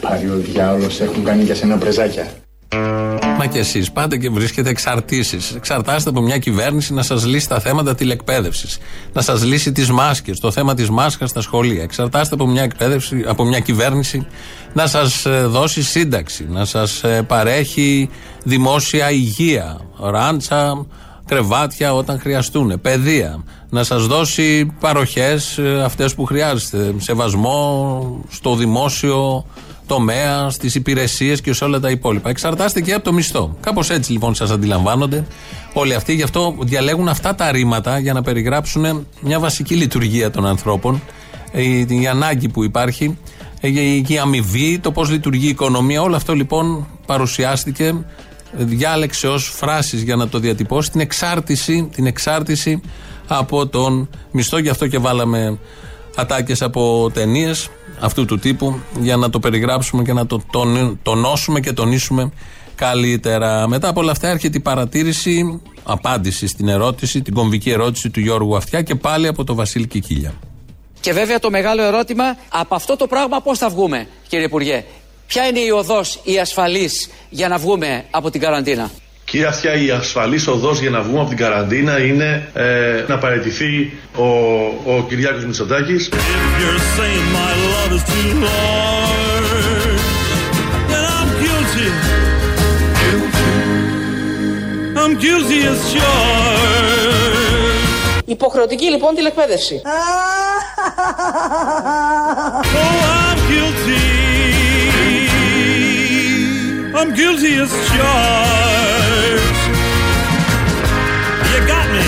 [0.00, 2.26] Πάρει ο διάολος, έχουν κάνει για σένα πρεζάκια.
[3.42, 5.50] Μα και εσείς πάτε και βρίσκετε εξαρτήσεις.
[5.54, 8.78] Εξαρτάστε από μια κυβέρνηση να σας λύσει τα θέματα τηλεκπαίδευσης.
[9.12, 11.82] Να σας λύσει τις μάσκες, το θέμα της μάσκας στα σχολεία.
[11.82, 14.26] Εξαρτάστε από μια, εκπαίδευση, από μια κυβέρνηση
[14.72, 16.46] να σας δώσει σύνταξη.
[16.50, 18.10] Να σας παρέχει
[18.44, 19.80] δημόσια υγεία.
[20.00, 20.86] Ράντσα,
[21.26, 22.80] κρεβάτια όταν χρειαστούν.
[22.80, 23.44] Παιδεία.
[23.70, 26.94] Να σας δώσει παροχές αυτές που χρειάζεστε.
[26.96, 29.44] Σεβασμό στο δημόσιο
[29.94, 32.30] τομέα, στις υπηρεσίες και σε όλα τα υπόλοιπα.
[32.30, 33.56] Εξαρτάστε και από το μισθό.
[33.60, 35.26] Κάπως έτσι λοιπόν σας αντιλαμβάνονται
[35.72, 36.14] όλοι αυτοί.
[36.14, 41.02] Γι' αυτό διαλέγουν αυτά τα ρήματα για να περιγράψουν μια βασική λειτουργία των ανθρώπων,
[41.52, 43.18] η, η ανάγκη που υπάρχει,
[43.60, 46.02] η, η αμοιβή, το πώς λειτουργεί η οικονομία.
[46.02, 48.04] Όλο αυτό λοιπόν παρουσιάστηκε,
[48.52, 52.80] διάλεξε ως φράσεις για να το διατυπώσει την εξάρτηση, την εξάρτηση
[53.26, 54.58] από τον μισθό.
[54.58, 55.58] Γι' αυτό και βάλαμε
[56.16, 57.68] ατάκες από ταινίες
[58.00, 60.42] αυτού του τύπου για να το περιγράψουμε και να το
[61.02, 62.30] τονώσουμε και τονίσουμε
[62.74, 63.68] καλύτερα.
[63.68, 68.56] Μετά από όλα αυτά έρχεται η παρατήρηση, απάντηση στην ερώτηση, την κομβική ερώτηση του Γιώργου
[68.56, 70.34] Αυτιά και πάλι από το Βασίλη Κικίλια.
[71.00, 74.84] Και βέβαια το μεγάλο ερώτημα, από αυτό το πράγμα πώς θα βγούμε, κύριε Υπουργέ;
[75.26, 78.90] Ποια είναι η οδός, η ασφαλής για να βγούμε από την καραντίνα;
[79.30, 83.92] Κύριε Αυτιά, η ασφαλής οδός για να βγούμε από την καραντίνα είναι ε, να παραιτηθεί
[84.16, 84.24] ο,
[84.96, 86.08] ο Κυριάκος Μητσοτάκης.
[86.08, 90.02] If you're saying my love is too large,
[90.90, 91.88] then I'm guilty.
[95.02, 97.20] I'm guilty as charged.
[98.24, 99.82] Υποχρεωτική λοιπόν τηλεκπαίδευση.
[99.84, 99.88] Oh,
[103.28, 104.04] I'm guilty.
[106.98, 108.79] I'm guilty as charged.
[111.50, 112.06] You got me.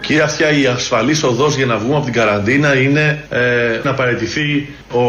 [0.00, 4.68] Κύριε Αυτιά, η ασφαλής οδός για να βγούμε από την καραντίνα είναι ε, να παραιτηθεί
[4.92, 5.00] ο,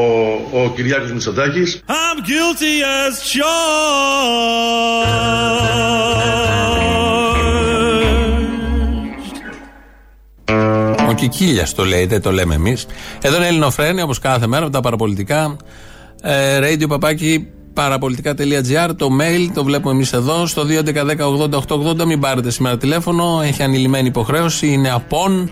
[0.62, 1.82] ο Κυριάκος Μητσοτάκης.
[1.88, 3.48] I'm guilty as charged.
[11.10, 12.86] Ο Κικίλια το λέει, δεν το λέμε εμείς.
[13.22, 15.58] Εδώ είναι Ελληνοφρένια, όπως κάθε μέρα, με τα παραπολιτικά.
[16.22, 18.90] Ε, radio παπάκι παραπολιτικά.gr.
[18.96, 20.46] Το mail το βλέπουμε εμείς εδώ.
[20.46, 22.06] Στο 2.11.10.80.880.
[22.06, 23.42] Μην πάρετε σήμερα τηλέφωνο.
[23.44, 24.68] Έχει ανηλυμένη υποχρέωση.
[24.68, 25.52] Είναι απόν.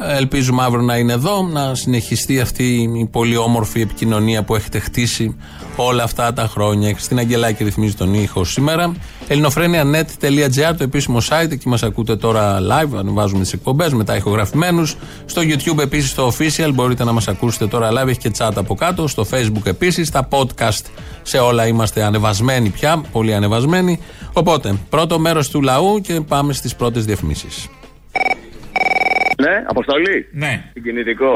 [0.00, 4.78] Ε, Ελπίζουμε αύριο να είναι εδώ, να συνεχιστεί αυτή η πολύ όμορφη επικοινωνία που έχετε
[4.78, 5.36] χτίσει
[5.76, 6.88] όλα αυτά τα χρόνια.
[6.88, 8.92] Η Χριστίνα Αγγελάκη ρυθμίζει τον ήχο σήμερα.
[9.28, 14.96] ελληνοφρένια.net.gr, το επίσημο site, εκεί μας ακούτε τώρα live, ανεβάζουμε τις εκπομπές, μετά ηχογραφημένους.
[15.26, 18.74] Στο YouTube επίσης το official, μπορείτε να μας ακούσετε τώρα live, έχει και chat από
[18.74, 19.08] κάτω.
[19.08, 20.84] Στο Facebook επίσης, στα podcast
[21.22, 23.98] σε όλα είμαστε ανεβασμένοι πια, πολύ ανεβασμένοι.
[24.32, 27.68] Οπότε, πρώτο μέρος του λαού και πάμε στις πρώτες διαφημίσεις.
[29.44, 30.16] Ναι, αποστολή.
[30.42, 30.52] Ναι.
[30.72, 31.32] Συγκινητικό.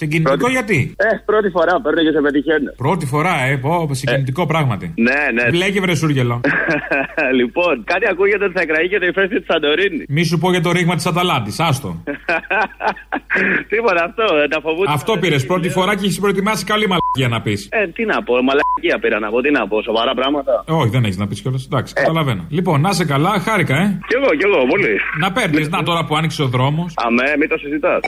[0.00, 2.70] Συγκινητικό γιατί; Ε, πρώτη φορά παίρνω και σε πετυχαίνω.
[2.76, 4.86] Πρώτη φορά, ε, πω, συγκινητικό πράγματι.
[4.96, 5.44] Ναι, ναι.
[5.50, 6.40] Μπλέκε βρε σούργελο.
[7.40, 10.04] λοιπόν, κάτι ακούγεται ότι θα εκραγεί και το ηφαίστειο της Σαντορίνης.
[10.08, 11.90] Μη σου πω για το ρήγμα της Αταλάντης, άστο.
[13.72, 14.92] Τίποτα αυτό, δεν τα φοβούνται.
[14.92, 17.68] Αυτό πήρες πρώτη φορά και έχεις προετοιμάσει καλή μαλακία να πεις.
[17.70, 20.52] Ε, τι να πω, μαλακία πήρα να πω, τι να πω, σοβαρά πράγματα.
[20.80, 21.64] Όχι, δεν έχεις να πεις κιόλας.
[21.64, 22.42] Εντάξει, καταλαβαίνω.
[22.48, 23.98] Λοιπόν, να σε καλά, χάρηκα, ε.
[24.08, 24.94] Κι εγώ, κι εγώ, πολύ.
[25.20, 26.92] Να παίρνεις, να τώρα που άνοιξε ο δρόμος.
[27.06, 28.00] Αμέ, μην το συζητάς.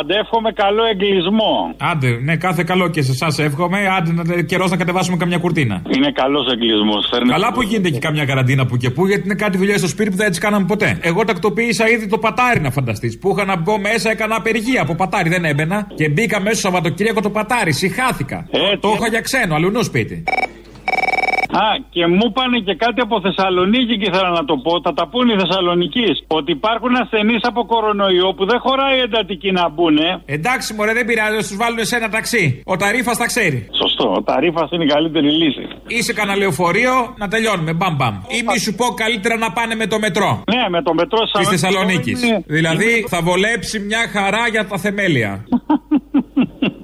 [0.00, 1.74] Αντεύχομαι καλό εγκλισμό.
[1.90, 3.78] Άντε, ναι, κάθε καλό και σε εσάς εύχομαι.
[3.96, 5.82] Άντε, να καιρός να κατεβάσουμε καμιά κουρτίνα.
[5.96, 7.10] Είναι καλός εγκλισμός.
[7.28, 10.10] Καλά που γίνεται και καμιά καραντίνα που και που, γιατί είναι κάτι δουλειά στο σπίτι
[10.10, 10.98] που δεν έτσι κάναμε ποτέ.
[11.00, 13.18] Εγώ τακτοποίησα ήδη το πατάρι να φανταστείς.
[13.18, 15.86] Που είχα να μπω μέσα, έκανα απεργία από πατάρι, δεν έμπαινα.
[15.94, 18.48] Και μπήκα μέσα στο Σαββατοκύριακο το πατάρι, συχάθηκα.
[18.80, 20.24] Το είχα για ξένο, αλλού σπίτι.
[21.62, 24.72] Α, και μου πάνε και κάτι από Θεσσαλονίκη και ήθελα να το πω.
[24.86, 26.06] Θα τα πούνε οι Θεσσαλονίκη.
[26.38, 29.98] Ότι υπάρχουν ασθενείς από κορονοϊό που δεν χωράει εντατική να μπουν.
[30.36, 32.62] Εντάξει, μωρέ, δεν πειράζει, τους βάλουν σε ένα ταξί.
[32.72, 33.58] Ο Ταρίφας τα ξέρει.
[33.82, 35.64] Σωστό, ο Ταρίφας είναι η καλύτερη λύση.
[35.86, 37.72] Είσαι κανένα λεωφορείο, να τελειώνουμε.
[37.72, 38.14] Μπαμ, μπαμ.
[38.14, 40.42] Ή μη σου πω καλύτερα να πάνε με το μετρό.
[40.54, 42.20] Ναι, με το μετρό Της Θεσσαλονίκης.
[42.46, 45.32] Δηλαδή θα βολέψει μια χαρά για τα θεμέλια.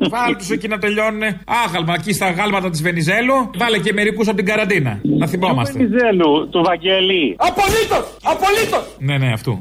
[0.08, 1.22] Βάλε τους εκεί να τελειώνουν.
[1.64, 3.50] Άγαλμα εκεί στα γάλματα της Βενιζέλου.
[3.58, 5.00] Βάλε και μερικούς από την καραντίνα.
[5.02, 5.78] Να θυμόμαστε.
[5.78, 7.36] Του Βενιζέλου, του Βαγγέλη.
[7.38, 8.16] Απολύτως!
[8.22, 8.96] Απολύτως!
[8.98, 9.60] Ναι, ναι, αυτού.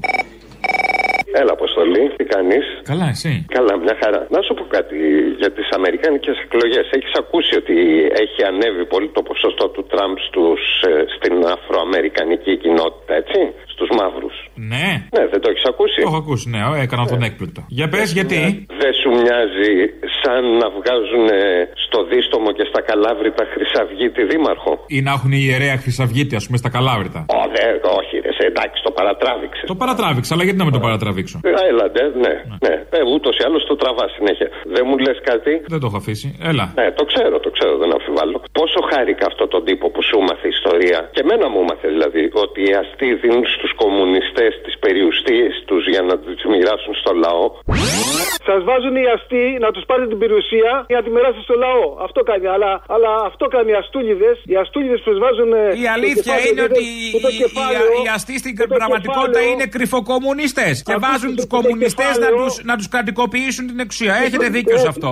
[1.41, 3.31] Έλα, Αποστολή, τι κάνεις; Καλά, εσύ.
[3.57, 4.21] Καλά, μια χαρά.
[4.35, 4.97] Να σου πω κάτι
[5.41, 6.85] για τις Αμερικάνικες εκλογές.
[6.97, 7.75] Έχεις ακούσει ότι
[8.23, 13.39] έχει ανέβει πολύ το ποσοστό του Τραμπ στους, ε, στην Αφροαμερικανική κοινότητα, έτσι,
[13.79, 14.35] στου μαύρους.
[14.73, 14.87] Ναι.
[15.15, 17.61] Ναι, δεν το έχεις ακούσει; Το έχω ακούσει, ναι, έκανα τον έκπληκτο.
[17.77, 18.39] Για πες, γιατί;
[18.83, 19.71] Δεν σου μοιάζει
[20.21, 21.41] σαν να βγάζουν ε,
[21.85, 26.57] στο δίστομο και στα καλάβρητα Χρυσαυγίτη δήμαρχο; Ή να έχουν η ιερέα Χρυσαυγίτη, ας πούμε,
[26.63, 27.65] στα καλάβρητα; Ω, δε,
[27.99, 29.63] όχι, ρε, σε, εντάξει, το παρατράβηξε.
[29.73, 32.33] Το παρατράβηξα, αλλά γιατί να με το παρατραβήξω; Ε, Έλαντε, ναι.
[32.65, 32.73] ναι.
[32.97, 34.47] Ε, Ούτως ή άλλως το τραβά συνέχεια.
[34.75, 36.27] Δεν μου λες κάτι; Δεν το έχω αφήσει.
[36.51, 36.65] Έλα.
[36.79, 38.37] Ναι, το ξέρω, το ξέρω, δεν αμφιβάλλω.
[38.59, 40.99] Πόσο χάρηκα αυτό τον τύπο που σου μάθε ιστορία.
[41.13, 46.01] Και εμένα μου μάθε δηλαδή ότι οι αστεί δίνουν στους κομμουνιστές τι περιουστίε τους για
[46.09, 47.45] να τι μοιράσουν στο λαό.
[48.49, 51.83] Σας βάζουν οι αστεί να τους πάρετε την περιουσία για να τη μοιράσετε στο λαό.
[52.07, 52.47] Αυτό κάνει.
[52.55, 54.35] Αλλά, αλλά αυτό κάνει οι αστούλιδες.
[54.51, 55.51] Οι αστούλιδες τους βάζουν.
[55.83, 56.95] Η αλήθεια είναι ότι οι,
[57.37, 60.75] οι, οι αστεί στην πραγματικότητα είναι κρυφοκομμουνιστές.
[60.87, 64.13] Και βάζουν τους κομμουνιστές να του να τους κρατικοποιήσουν την εξουσία.
[64.25, 65.09] Έχετε δίκιο σε αυτό.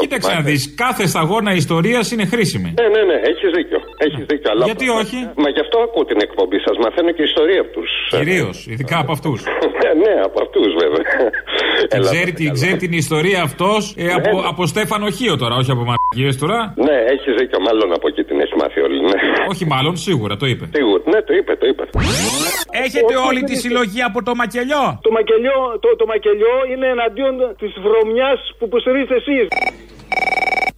[0.00, 0.62] Κοίταξε να δεις.
[0.84, 2.70] Κάθε σταγόνα ιστορίας είναι χρήσιμη.
[2.80, 3.78] Ναι, ναι, ναι, έχεις δίκιο.
[4.06, 6.74] Έχεις δίκιο αλλά Γιατί όχι; Μα γι' αυτό ακούω την εκπομπή σας.
[6.84, 7.90] Μαθαίνω και ιστορία από τους.
[8.10, 9.38] Κυρίως, ειδικά από αυτούς.
[9.82, 11.04] ναι, ναι, από αυτούς βέβαια.
[11.92, 15.84] Την ξέρει, την ξέρει την ιστορία αυτός ε, από, από Στέφανο Χίο τώρα, όχι από
[15.90, 16.58] μαρκίε τώρα.
[16.86, 17.58] Ναι, έχεις δίκιο.
[17.66, 18.98] Μάλλον από εκεί την έχει μάθει όλη.
[19.10, 19.20] Ναι.
[19.52, 20.64] Όχι, μάλλον, σίγουρα το είπε.
[20.72, 21.82] Σίγουρα, ναι, το είπε, το είπε.
[22.84, 27.72] Έχετε όλη τη συλλογή από το μακελιό; Το μακελιό, το, το μακελιό είναι εναντίον της
[27.84, 29.46] βρωμιάς που υποστηρίζετε εσείς.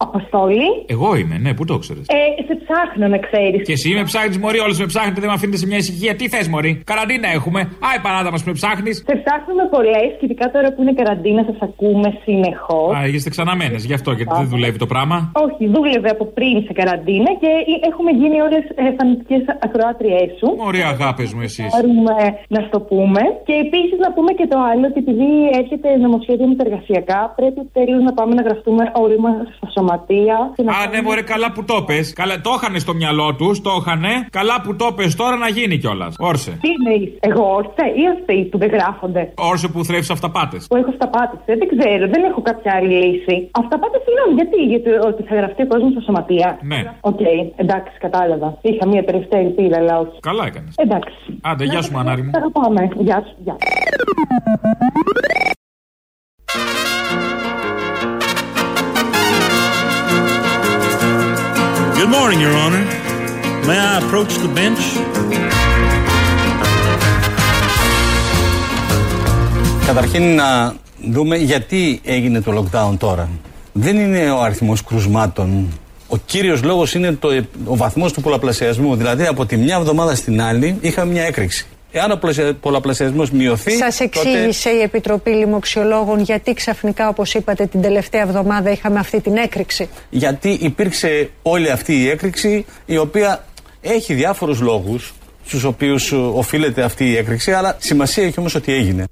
[0.07, 0.69] Αποστόλη.
[0.95, 2.05] Εγώ είμαι, ναι, πού το ξέρεις.
[2.17, 3.61] Ε, σε ψάχνω να ξέρεις.
[3.67, 6.13] Και εσύ με ψάχνεις, Μωρή, όλε με ψάχνετε, δεν με αφήνετε σε μια ησυχία.
[6.19, 7.59] Τι θες, Μωρή, καραντίνα έχουμε.
[7.89, 8.95] Άι, παράτα μα που με ψάχνεις.
[9.11, 12.91] Σε ψάχνουμε πολλέ και ειδικά τώρα που είναι καραντίνα, σας ακούμε συνεχώς.
[12.97, 15.17] Α, είστε ξαναμένες, γι' αυτό γιατί δεν δουλεύει το πράγμα.
[15.45, 17.49] Όχι, δούλευε από πριν σε καραντίνα και
[17.89, 18.63] έχουμε γίνει όλες
[18.97, 20.47] φανητικές ακροάτριές σου.
[20.69, 21.69] Ωραία, αγάπες μου, εσείς.
[21.73, 22.17] Μπορούμε
[22.55, 23.21] να στο πούμε.
[23.47, 25.29] Και επίσης να πούμε και το άλλο, ότι επειδή
[25.61, 30.37] έρχεται νομοσχέδιο με τα εργασιακά, πρέπει τέλος να πάμε να γραφτούμε όλοι μας στα σωματεία.
[30.75, 32.13] Α, ναι, μωρέ, καλά που το πες.
[32.13, 34.03] Καλά, το είχαν στο μυαλό τους, το είχαν.
[34.29, 36.15] Καλά που το πες τώρα να γίνει κιόλας.
[36.19, 36.51] Όρσε.
[36.63, 39.21] Τι εννοείς, εγώ όρσε ή αυτοί που δεν γράφονται;
[39.51, 40.67] Όρσε που θρέφεις αυταπάτες.
[40.69, 43.35] Που έχω αυταπάτες, ε, δεν ξέρω, δεν έχω κάποια άλλη λύση.
[43.61, 46.49] Αυταπάτες συγγνώμη, γιατί, γιατί ότι θα γραφτεί ο κόσμος στα σωματεία.
[46.71, 46.79] Ναι.
[47.01, 47.21] Οκ,
[47.63, 48.57] εντάξει, κατάλαβα.
[48.61, 50.19] Είχα μία τελευταία ελπίδα, αλλά όχι.
[50.19, 50.73] Καλά έκανες.
[50.85, 51.15] Εντάξει.
[51.41, 52.31] Άντε, γεια σου, μανάρι μου.
[52.31, 52.81] Τα αγαπάμε.
[53.07, 53.55] Γεια σου, γεια.
[62.09, 62.83] Good morning, Your Honor.
[63.67, 64.83] May I approach the bench?
[69.85, 70.75] Καταρχήν να
[71.11, 73.29] δούμε γιατί έγινε το lockdown τώρα.
[73.73, 75.67] Δεν είναι ο αριθμός κρουσμάτων.
[76.07, 77.29] Ο κύριος λόγος είναι το,
[77.65, 78.95] ο βαθμός του πολλαπλασιασμού.
[78.95, 81.67] Δηλαδή από τη μια εβδομάδα στην άλλη είχαμε μια έκρηξη.
[81.91, 82.19] Εάν ο
[82.59, 83.71] πολλαπλασιασμός μειωθεί.
[83.71, 89.37] Σας εξήγησε η Επιτροπή Λοιμοξιολόγων γιατί ξαφνικά, όπως είπατε, την τελευταία εβδομάδα είχαμε αυτή την
[89.37, 89.89] έκρηξη.
[90.09, 93.45] Γιατί υπήρξε όλη αυτή η έκρηξη, η οποία
[93.81, 95.13] έχει διάφορους λόγους
[95.45, 99.03] στους οποίους οφείλεται αυτή η έκρηξη, αλλά σημασία έχει όμως ότι έγινε.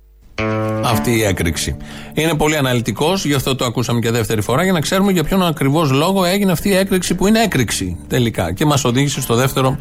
[0.83, 1.77] Αυτή η έκρηξη.
[2.13, 5.45] Είναι πολύ αναλυτικός, γι' αυτό το ακούσαμε και δεύτερη φορά, για να ξέρουμε για ποιον
[5.45, 8.53] ακριβώς λόγο έγινε αυτή η έκρηξη που είναι έκρηξη τελικά.
[8.53, 9.77] Και μας οδήγησε στο δεύτερο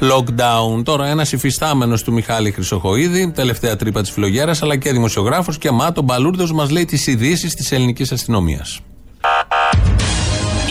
[0.00, 0.84] lockdown.
[0.84, 6.02] Τώρα, ένας υφιστάμενος του Μιχάλη Χρυσοχοίδη, τελευταία τρύπα της Φιλογέρα, αλλά και δημοσιογράφος και μάτο
[6.02, 8.80] Μπαλούρδος, μας λέει τις ειδήσεις της ελληνικής αστυνομίας.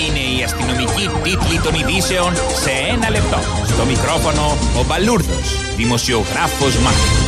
[0.07, 3.37] Είναι η αστυνομική τίτλη των ειδήσεων σε ένα λεπτό.
[3.65, 7.18] Στο μικρόφωνο ο Μπαλούρδος, δημοσιογράφος Μάρκος.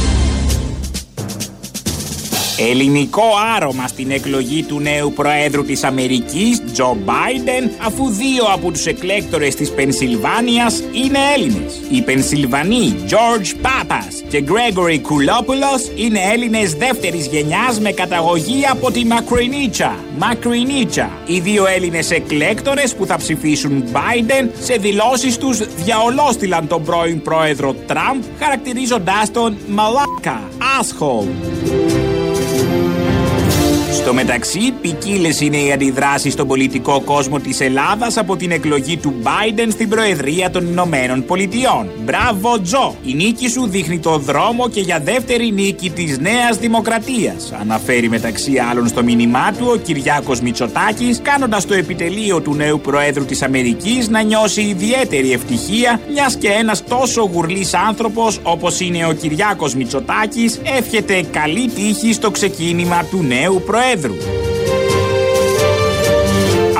[2.69, 3.23] Ελληνικό
[3.55, 9.55] άρωμα στην εκλογή του νέου Προέδρου της Αμερικής, Τζο Μπάιντεν, αφού δύο από τους εκλέκτορες
[9.55, 11.81] της Πενσιλβάνιας είναι Έλληνες.
[11.91, 19.05] Οι Πενσιλβανοί George Papas και Gregory Koulopoulos είναι Έλληνες δεύτερης γενιάς με καταγωγή από τη
[19.05, 19.95] Μακρινίτσα.
[20.17, 21.09] Μακρινίτσα.
[21.25, 27.73] Οι δύο Έλληνες εκλέκτορες που θα ψηφίσουν Biden σε δηλώσεις τους διαολόστηλαν τον πρώην πρόεδρο
[27.73, 30.41] Τραμπ χαρακτηρίζοντάς τον μαλάκα,
[30.79, 32.00] asshole.
[33.91, 39.13] Στο μεταξύ, ποικίλες είναι οι αντιδράσεις στον πολιτικό κόσμο της Ελλάδας από την εκλογή του
[39.23, 41.89] Biden στην Προεδρία των Ηνωμένων Πολιτειών.
[42.03, 42.95] Μπράβο, Τζο!
[43.05, 47.53] Η νίκη σου δείχνει το δρόμο και για δεύτερη νίκη της Νέας Δημοκρατίας.
[47.61, 53.25] Αναφέρει μεταξύ άλλων στο μήνυμά του ο Κυριάκος Μητσοτάκης, κάνοντας το επιτελείο του νέου Προέδρου
[53.25, 59.13] της Αμερικής να νιώσει ιδιαίτερη ευτυχία, μιας και ένας τόσο γουρλής άνθρωπος όπως είναι ο
[59.13, 63.79] Κυριάκος Μητσοτάκης εύχεται καλή τύχη στο ξεκίνημα του νέου Προέδρου.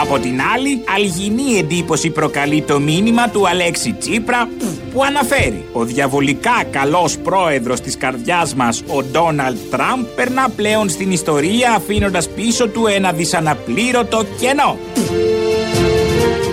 [0.01, 4.49] Από την άλλη, αλγινή εντύπωση προκαλεί το μήνυμα του Αλέξη Τσίπρα
[4.93, 11.11] που αναφέρει «Ο διαβολικά καλός πρόεδρος της καρδιάς μας, ο Ντόναλτ Τραμπ, περνά πλέον στην
[11.11, 14.77] ιστορία αφήνοντας πίσω του ένα δυσαναπλήρωτο κενό».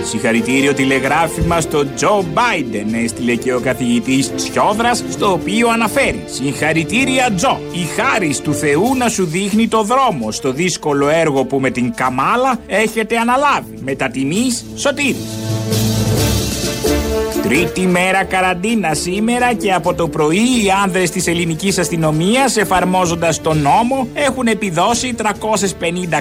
[0.09, 7.59] Συγχαρητήριο τηλεγράφημα στο Τζο Μπάιντεν, έστειλε και ο καθηγητής Τσιόδρας, στο οποίο αναφέρει: Συγχαρητήρια, Τζο.
[7.71, 11.93] Η χάρη του Θεού να σου δείχνει το δρόμο στο δύσκολο έργο που με την
[11.95, 13.77] Καμάλα έχετε αναλάβει.
[13.81, 15.48] Μετά τιμής, Σωτήρης.
[17.49, 23.57] Τρίτη μέρα καραντίνα σήμερα και από το πρωί οι άνδρες της ελληνικής αστυνομίας εφαρμόζοντας τον
[23.61, 25.23] νόμο έχουν επιδώσει 350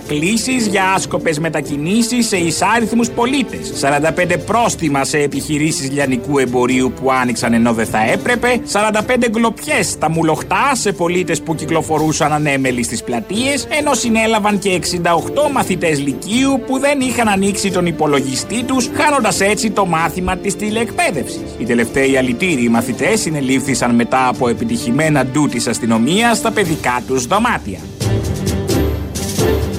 [0.08, 3.72] κλήσεις για άσκοπες μετακινήσεις σε εισάριθμους πολίτες.
[3.80, 8.60] 45 πρόστιμα σε επιχειρήσεις λιανικού εμπορίου που άνοιξαν ενώ δεν θα έπρεπε.
[8.72, 15.50] 45 γκλοπιές στα μουλοχτά σε πολίτες που κυκλοφορούσαν ανέμελοι στις πλατείες ενώ συνέλαβαν και 68
[15.52, 21.17] μαθητές λυκείου που δεν είχαν ανοίξει τον υπολογιστή τους χάνοντας έτσι το μάθημα της τηλεεκπαίδευσης.
[21.58, 27.78] Οι τελευταίοι αλητήριοι μαθητές συνελήφθησαν μετά από επιτυχημένα ντου της αστυνομίας στα παιδικά τους δωμάτια.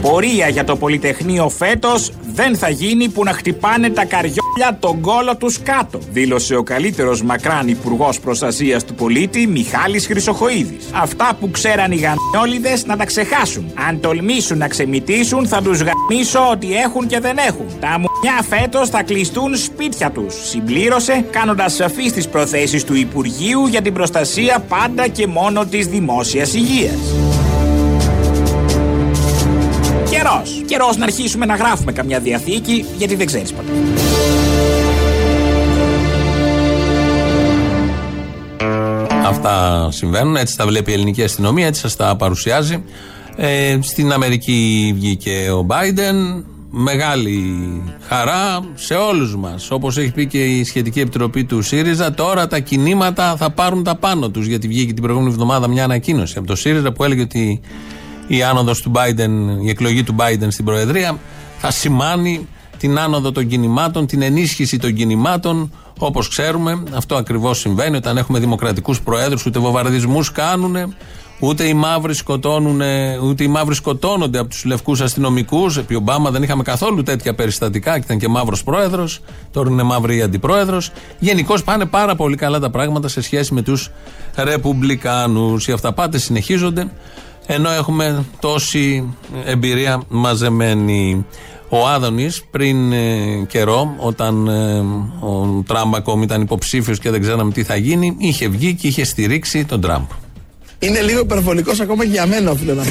[0.01, 5.35] Πορεία για το Πολυτεχνείο φέτος δεν θα γίνει που να χτυπάνε τα καριόλια τον κόλο
[5.37, 10.89] τους κάτω, δήλωσε ο καλύτερος μακράν Υπουργός Προστασίας του Πολίτη Μιχάλης Χρυσοχοίδης.
[10.93, 13.71] Αυτά που ξέραν οι γαμιόλιδες να τα ξεχάσουν.
[13.87, 17.65] Αν τολμήσουν να ξεμητήσουν, θα τους γαμίσω ότι έχουν και δεν έχουν.
[17.79, 23.81] Τα μουνιά φέτος θα κλειστούν σπίτια τους, συμπλήρωσε, κάνοντας σαφείς τις προθέσεις του Υπουργείου για
[23.81, 27.28] την προστασία πάντα και μόνο της δημόσιας υγείας.
[30.19, 30.63] Καιρός.
[30.65, 33.71] Καιρός να αρχίσουμε να γράφουμε καμιά διαθήκη, γιατί δεν ξέρεις ποτέ.
[39.25, 42.83] Αυτά συμβαίνουν, έτσι τα βλέπει η ελληνική αστυνομία, έτσι σας τα παρουσιάζει.
[43.35, 47.43] Ε, στην Αμερική βγήκε ο Biden, μεγάλη
[48.07, 49.71] χαρά σε όλους μας.
[49.71, 53.95] Όπως έχει πει και η σχετική επιτροπή του ΣΥΡΙΖΑ, τώρα τα κινήματα θα πάρουν τα
[53.95, 57.61] πάνω τους, γιατί βγήκε την προηγούμενη εβδομάδα μια ανακοίνωση από το ΣΥΡΙΖΑ που έλεγε ότι
[58.31, 59.29] η άνοδος του Biden,
[59.63, 61.17] η εκλογή του Biden στην Προεδρία
[61.57, 65.71] θα σημάνει την άνοδο των κινημάτων, την ενίσχυση των κινημάτων.
[65.99, 70.75] Όπως ξέρουμε, αυτό ακριβώς συμβαίνει όταν έχουμε δημοκρατικούς προέδρους, ούτε βομβαρδισμούς κάνουν,
[71.39, 72.81] ούτε οι μαύροι σκοτώνουν,
[73.23, 75.77] ούτε οι μαύροι σκοτώνονται από τους λευκούς αστυνομικούς.
[75.77, 79.19] Επί Ομπάμα δεν είχαμε καθόλου τέτοια περιστατικά και ήταν και μαύρος πρόεδρος.
[79.51, 80.91] Τώρα είναι μαύρη αντιπρόεδρος.
[81.19, 83.89] Γενικώς πάνε πάρα πολύ καλά τα πράγματα σε σχέση με τους
[84.35, 85.67] Ρεπουμπλικάνους.
[85.67, 86.91] Οι αυταπάτες συνεχίζονται
[87.51, 89.13] ενώ έχουμε τόση
[89.45, 91.25] εμπειρία μαζεμένη.
[91.69, 94.79] Ο Άδωνης πριν ε, καιρό, όταν ε,
[95.25, 99.03] ο Τραμπ ακόμη ήταν υποψήφιος και δεν ξέραμε τι θα γίνει, είχε βγει και είχε
[99.03, 100.03] στηρίξει τον Τραμπ.
[100.79, 102.89] Είναι λίγο υπερβολικός ακόμα και για μένα, οφείλω να πω.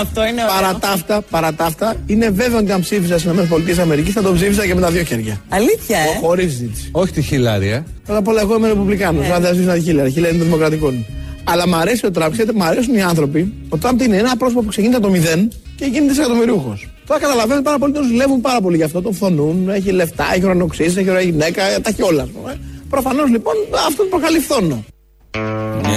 [0.00, 0.54] Αυτό είναι ωραίο.
[0.54, 4.34] Παρά τα αυτά, παρά τα αυτά, είναι βέβαιο ότι αν ψήφιζα στις ΗΠΑ θα τον
[4.34, 5.40] ψήφιζα και με τα δύο χέρια.
[5.48, 6.88] Αλήθεια, ε; Χωρίς ζήτηση.
[6.92, 7.84] Όχι τη Χιλάρη, ε.
[8.04, 9.26] Πρώτα απ' όλα, εγώ είμαι Ρεπουμπλικάνος.
[9.26, 9.34] Ναι.
[9.34, 10.08] Αν δεν ζήσει να τη Χίλαρ.
[10.08, 11.04] Χίλαρ είναι των Δημοκρατικών.
[11.44, 13.52] Αλλά μ' αρέσει ο Τραμπ, ξέρετε, μ' αρέσουν οι άνθρωποι.
[13.68, 16.88] Ο Τραμπ είναι ένα πρόσωπο που ξεκίνησε από το μηδέν και γίνει δισεκατομμυρίουχος.
[17.06, 20.44] Τώρα καταλαβαίνετε πάρα πολύ, τον ζηλεύουν πάρα πολύ γι' αυτό, τον φθονούν, έχει λεφτά, έχει
[20.44, 22.60] ουρανοξύσει, έχει ωραία γυναίκα, τα έχει όλα, ας πούμε.
[22.88, 23.54] Προφανώς λοιπόν
[23.86, 24.84] αυτό προκαλεί φθόνο.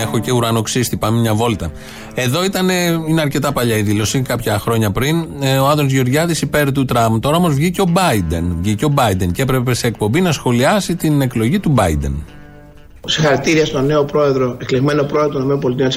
[0.02, 1.72] Έχω και ουρανοξύστη, πάμε μια βόλτα.
[2.14, 2.70] Εδώ ήταν,
[3.08, 5.28] είναι αρκετά παλιά η δήλωση, κάποια χρόνια πριν.
[5.40, 7.20] Ε, ο Άδωνο Γεωργιάδης υπέρ του Τραμπ.
[7.20, 8.44] Τώρα όμως βγήκε ο Biden.
[8.62, 12.14] Βγήκε ο Biden και έπρεπε σε εκπομπή να σχολιάσει την εκλογή του Biden.
[13.08, 15.90] Συγχαρητήρια στον νέο πρόεδρο, εκλεγμένο πρόεδρο των ΗΠΑ,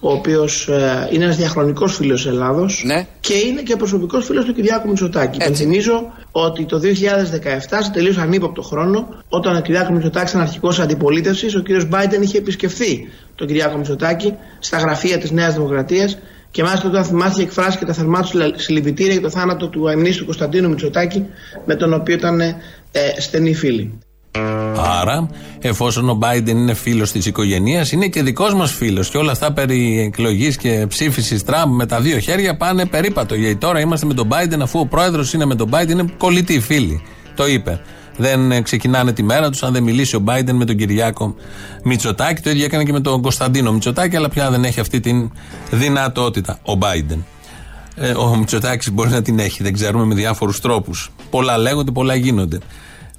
[0.00, 3.06] ο οποίος ε, είναι ένας διαχρονικός φίλος της Ελλάδος Ναι.
[3.20, 5.36] και είναι και προσωπικός φίλος του Κυριάκου Μητσοτάκη.
[5.36, 11.54] Υπενθυμίζω ότι το 2017, σε τελείως ανύποπτο χρόνο, όταν ο Κυριάκο Μητσοτάκης ήταν αρχικός αντιπολίτευσης,
[11.54, 11.84] ο κ.
[11.88, 16.18] Μπάιντεν είχε επισκεφθεί τον Κυριάκο Μητσοτάκη στα γραφεία της Νέας Δημοκρατίας
[16.50, 19.88] και μάλιστα όταν θυμάστε είχε εκφράσει και τα θερμά του συλληπιτήρια για το θάνατο του
[19.88, 21.26] αιμνίστου Κωνσταντίνου Μητσοτάκη,
[21.64, 22.54] με τον οποίο ήταν ε,
[23.18, 23.98] στενοί φίλοι.
[25.00, 25.28] Άρα,
[25.60, 29.08] εφόσον ο Biden είναι φίλος της οικογένειας, είναι και δικός μας φίλος.
[29.08, 33.34] Και όλα αυτά περί εκλογής και ψήφισης Τραμπ με τα δύο χέρια πάνε περίπατο.
[33.34, 36.60] Γιατί τώρα είμαστε με τον Biden, αφού ο πρόεδρος είναι με τον Biden, είναι κολλητοί
[36.60, 37.02] φίλοι.
[37.34, 37.80] Το είπε.
[38.16, 41.34] Δεν ε, ξεκινάνε τη μέρα τους αν δεν μιλήσει ο Biden με τον Κυριάκο
[41.82, 42.42] Μητσοτάκη.
[42.42, 45.30] Το ίδιο έκανε και με τον Κωνσταντίνο Μητσοτάκη, αλλά πια δεν έχει αυτή την
[45.70, 47.18] δυνατότητα ο Biden.
[47.96, 51.10] Ε, ο Μητσοτάκης μπορεί να την έχει, δεν ξέρουμε με διάφορους τρόπους.
[51.30, 52.58] Πολλά λέγονται, πολλά γίνονται.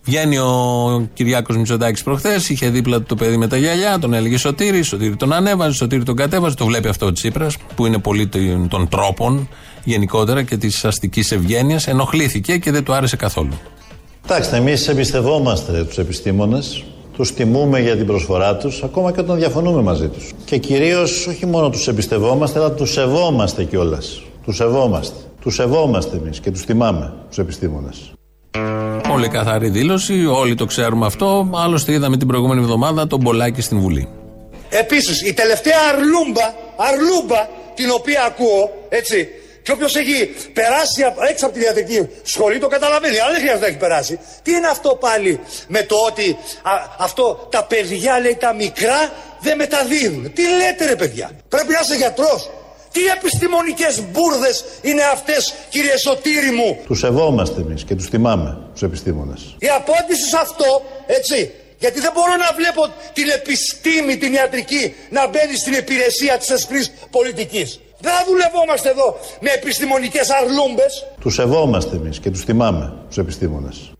[0.07, 4.37] Βγαίνει ο Κυριάκος Μητσοτάκης προχθές, είχε δίπλα του το παιδί με τα γυαλιά, τον έλεγε
[4.37, 6.55] Σωτήρη, Σωτήρη τον ανέβαζε, Σωτήρη τον κατέβαζε.
[6.55, 9.47] Το βλέπει αυτό ο Τσίπρας, που είναι πολύ των- των τρόπων
[9.83, 11.87] γενικότερα και της αστικής ευγένειας.
[11.87, 13.53] Ενοχλήθηκε και δεν του άρεσε καθόλου.
[14.21, 16.83] Κοιτάξτε, εμείς εμπιστευόμαστε τους επιστήμονες,
[17.13, 20.31] τους τιμούμε για την προσφορά τους, ακόμα και όταν διαφωνούμε μαζί τους.
[20.45, 24.21] Και κυρίως όχι μόνο τους εμπιστευόμαστε, αλλά τους σεβόμαστε κιόλας.
[24.45, 25.15] Τους σεβόμαστε.
[25.41, 28.11] Τους σεβόμαστε εμείς και τους τιμάμε τους επιστήμονες.
[29.07, 31.49] Πολύ καθαρή δήλωση, όλοι το ξέρουμε αυτό.
[31.55, 34.07] Άλλωστε, είδαμε την προηγούμενη εβδομάδα τον Πολάκη στην Βουλή.
[34.69, 39.27] Επίσης, η τελευταία αρλούμπα, αρλούμπα, την οποία ακούω, έτσι,
[39.63, 43.61] και όποιος έχει περάσει απ- έξω από τη διατρική σχολή το καταλαβαίνει, αλλά δεν χρειάζεται
[43.65, 44.19] να έχει περάσει.
[44.43, 48.99] Τι είναι αυτό πάλι με το ότι α, αυτό τα παιδιά, λέει, τα μικρά
[49.39, 50.33] δεν μεταδίδουν.
[50.33, 52.49] Τι λέτε ρε παιδιά, πρέπει να είσαι γιατρός.
[52.97, 58.81] Τι επιστημονικές μπουρδες είναι αυτές, κύριε Σωτήρη μου; Τους σεβόμαστε εμείς και τους τιμάμε τους
[58.81, 59.55] επιστήμονες.
[59.59, 62.81] Η απάντηση σε αυτό, έτσι, γιατί δεν μπορώ να βλέπω
[63.13, 67.79] την επιστήμη, την ιατρική, να μπαίνει στην υπηρεσία της εσπρής πολιτικής.
[67.99, 71.05] Δεν θα δουλευόμαστε εδώ με επιστημονικές αρλούμπες.
[71.19, 73.91] Τους σεβόμαστε εμείς και τους τιμάμε τους επιστήμονες.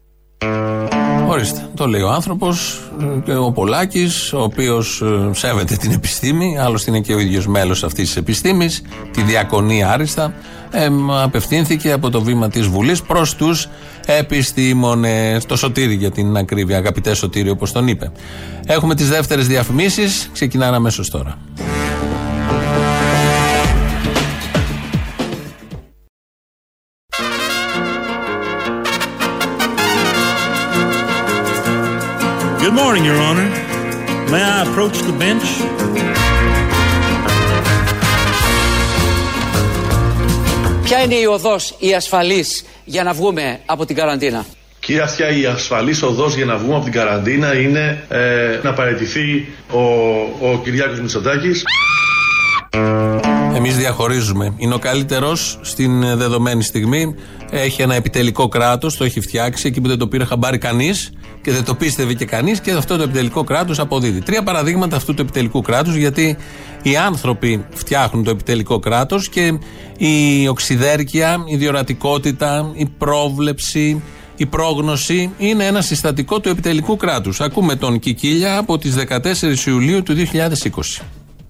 [1.37, 2.79] Ορίστε, το λέει ο άνθρωπος
[3.25, 8.05] και ο Πολάκης, ο οποίος σέβεται την επιστήμη, άλλωστε είναι και ο ίδιος μέλος αυτής
[8.05, 8.81] της επιστήμης,
[9.11, 10.33] τη διακονεί άριστα.
[10.71, 13.67] Ε, μ, απευθύνθηκε από το βήμα της Βουλής προς τους
[14.05, 15.45] επιστήμονες.
[15.45, 18.11] Το Σωτήρι για την ακρίβεια, αγαπητέ Σωτήρι, όπως τον είπε.
[18.65, 21.37] Έχουμε τις δεύτερες διαφημίσεις, ξεκινάνε αμέσως τώρα.
[32.77, 33.49] Good morning, Your Honor.
[34.31, 35.47] May I approach the bench?
[40.83, 44.45] Ποια είναι η οδός η ασφαλής για να βγούμε από την καραντίνα;
[44.79, 49.47] Κύριε Αυτιά, η ασφαλής οδός για να βγούμε από την καραντίνα είναι ε, να παραιτηθεί
[49.71, 49.79] ο,
[50.51, 51.63] ο Κυριάκος Μητσοτάκης.
[53.55, 54.53] Εμείς διαχωρίζουμε.
[54.57, 57.15] Είναι ο καλύτερος στην ε, δεδομένη στιγμή.
[57.51, 61.11] Έχει ένα επιτελικό κράτος, το έχει φτιάξει εκεί που δεν το πήρε χαμπάρι κανείς
[61.47, 64.21] και δεν το πίστευε και κανείς και αυτό το επιτελικό κράτος αποδίδει.
[64.21, 66.37] Τρία παραδείγματα αυτού του επιτελικού κράτους, γιατί
[66.83, 69.59] οι άνθρωποι φτιάχνουν το επιτελικό κράτος και
[69.97, 74.01] η οξυδέρκεια, η διορατικότητα, η πρόβλεψη,
[74.35, 77.41] η πρόγνωση είναι ένα συστατικό του επιτελικού κράτους.
[77.41, 81.03] Ακούμε τον Κικίλια από τις 14 Ιουλίου του 2020.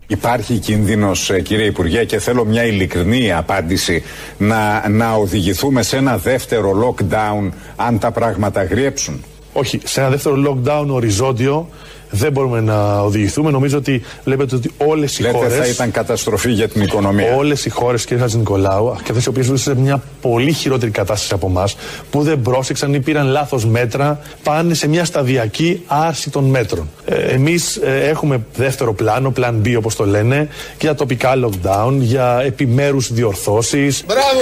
[0.08, 4.04] Υπάρχει κίνδυνος ε, κύριε Υπουργέ και θέλω μια ειλικρινή απάντηση
[4.38, 9.24] να, να οδηγηθούμε σε ένα δεύτερο lockdown αν τα πράγματα γριέψουν.
[9.60, 11.70] Όχι, σε ένα δεύτερο lockdown οριζόντιο
[12.10, 13.52] δεν μπορούμε να οδηγηθούμε.
[13.52, 15.50] Νομίζω ότι βλέπετε ότι όλες οι Λέτε χώρε.
[15.50, 17.36] θα ήταν καταστροφή για την οικονομία.
[17.36, 20.92] Όλες οι χώρες, κύριε Χατζη Νικολάου, και αυτέ οι οποίες βρίσκονται σε μια πολύ χειρότερη
[20.92, 21.76] κατάσταση από εμάς,
[22.10, 26.90] που δεν πρόσεξαν ή πήραν λάθος μέτρα, πάνε σε μια σταδιακή άρση των μέτρων.
[27.06, 30.48] Ε, Εμείς έχουμε δεύτερο πλάνο, πλάν B όπως το λένε,
[30.80, 34.04] για τοπικά lockdown, για επιμέρους διορθώσεις.
[34.08, 34.42] Μπράβο!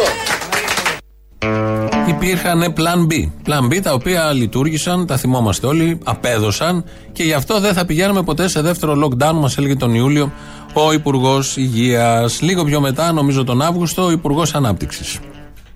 [2.08, 3.32] Υπήρχαν πλάν B.
[3.44, 8.24] Πλάν B τα οποία λειτουργήσαν, τα θυμόμαστε όλοι, απέδωσαν και γι' αυτό δεν θα πηγαίνουμε
[8.24, 10.32] ποτέ σε δεύτερο lockdown, μας έλεγε τον Ιούλιο
[10.74, 12.42] ο Υπουργός Υγείας.
[12.42, 15.20] Λίγο πιο μετά, νομίζω τον Αύγουστο, ο Υπουργός Ανάπτυξης.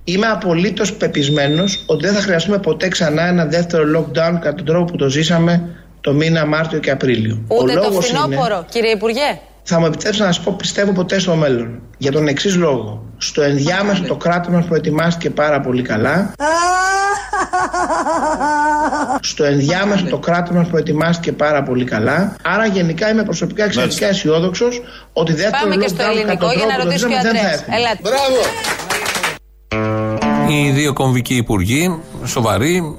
[0.03, 4.91] Είμαι απολύτως πεπισμένος ότι δεν θα χρειαστούμε ποτέ ξανά ένα δεύτερο lockdown κατά τον τρόπο
[4.91, 5.69] που το ζήσαμε
[6.01, 7.41] το μήνα Μάρτιο και Απρίλιο.
[7.47, 9.39] Ούτε Ο το λόγος φθινόπωρο, κύριε Υπουργέ.
[9.71, 11.81] Θα μου επιτρέψετε να σας πω πιστεύω ποτέ στο μέλλον.
[11.97, 13.05] Για τον εξής λόγο.
[13.17, 16.33] Στο ενδιάμεσο το κράτος μας προετοιμάστηκε πάρα πολύ καλά.
[19.21, 22.35] Στο ενδιάμεσο το κράτος μας προετοιμάστηκε πάρα πολύ καλά.
[22.43, 24.81] Άρα γενικά είμαι προσωπικά εξαιρετικά αισιόδοξος
[25.13, 27.63] ότι δεν Πάμε και στο ελληνικό για να ρωτήσει και ο Αντρέας.
[27.67, 27.99] Ελάτε.
[28.01, 28.41] Μπράβο!
[30.49, 32.95] Οι δύο κομβικοί υπουργοί, σοβαροί,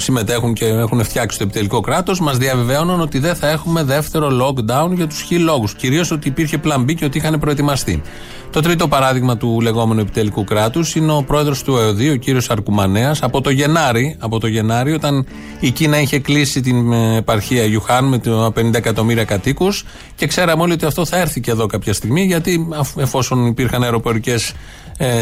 [0.00, 4.90] συμμετέχουν και έχουν φτιάξει το επιτελικό κράτος, μας διαβεβαίωναν ότι δεν θα έχουμε δεύτερο lockdown
[4.94, 5.74] για τους χι λόγους.
[5.74, 8.02] Κυρίως ότι υπήρχε plan B και ότι είχαν προετοιμαστεί.
[8.50, 13.22] Το τρίτο παράδειγμα του λεγόμενου επιτελικού κράτους είναι ο πρόεδρος του ΕΟΔΗ, ο κύριος Αρκουμανέας,
[13.22, 15.26] από το Γενάρη, από το Γενάρη, όταν
[15.60, 19.84] η Κίνα είχε κλείσει την ε, επαρχία Ιουχάν με το 50 εκατομμύρια κατοίκους
[20.16, 23.82] και ξέραμε όλοι ότι αυτό θα έρθει και εδώ κάποια στιγμή, γιατί αφ- εφόσον υπήρχαν
[23.82, 24.52] αεροπορικές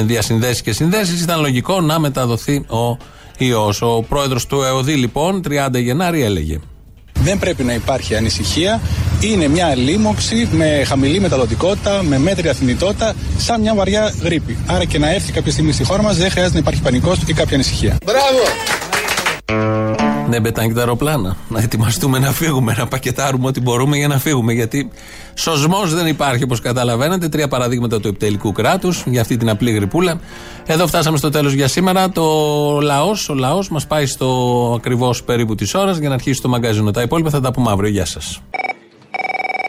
[0.04, 2.96] διασυνδέσεις και συνδέσεις, ήταν λογικό να μεταδοθεί ο
[3.38, 3.72] ιό.
[3.80, 6.58] Ο πρόεδρος του ΕΟΔΗ, λοιπόν, 30 Γενάρη έλεγε.
[7.12, 8.80] Δεν πρέπει να υπάρχει ανησυχία.
[9.20, 14.56] Είναι μια λίμωξη με χαμηλή μεταδοτικότητα, με μέτρια θνητότητα, σαν μια βαριά γρήπη.
[14.66, 17.32] Άρα και να έρθει κάποια στιγμή στη χώρα μας δεν χρειάζεται να υπάρχει πανικός ή
[17.32, 17.96] κάποια ανησυχία.
[18.04, 20.05] Μπράβο!
[20.28, 21.36] Δεν πετάνε και τα αεροπλάνα.
[21.48, 24.52] Να ετοιμαστούμε να φύγουμε, να πακετάρουμε ό,τι μπορούμε για να φύγουμε.
[24.52, 24.90] Γιατί
[25.34, 27.28] σωσμός δεν υπάρχει, όπως καταλαβαίνετε.
[27.28, 30.20] Τρία παραδείγματα του επιτελικού κράτους για αυτή την απλή γρυπούλα.
[30.66, 32.10] Εδώ φτάσαμε στο τέλος για σήμερα.
[32.10, 32.22] Το
[32.82, 36.90] λαός, ο λαός μας πάει στο ακριβώς περίπου τη ώρα για να αρχίσει το μαγκαζίνο.
[36.90, 37.90] Τα υπόλοιπα θα τα πούμε αύριο.
[37.90, 38.40] Γεια σας.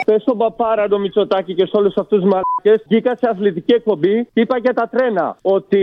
[0.05, 2.27] Πες στον παπάρα το Μητσοτάκη και σε όλους αυτούς του
[2.67, 2.83] μαλακέ.
[2.87, 5.37] Βγήκα σε αθλητική εκπομπή και είπα για τα τρένα.
[5.41, 5.81] Ότι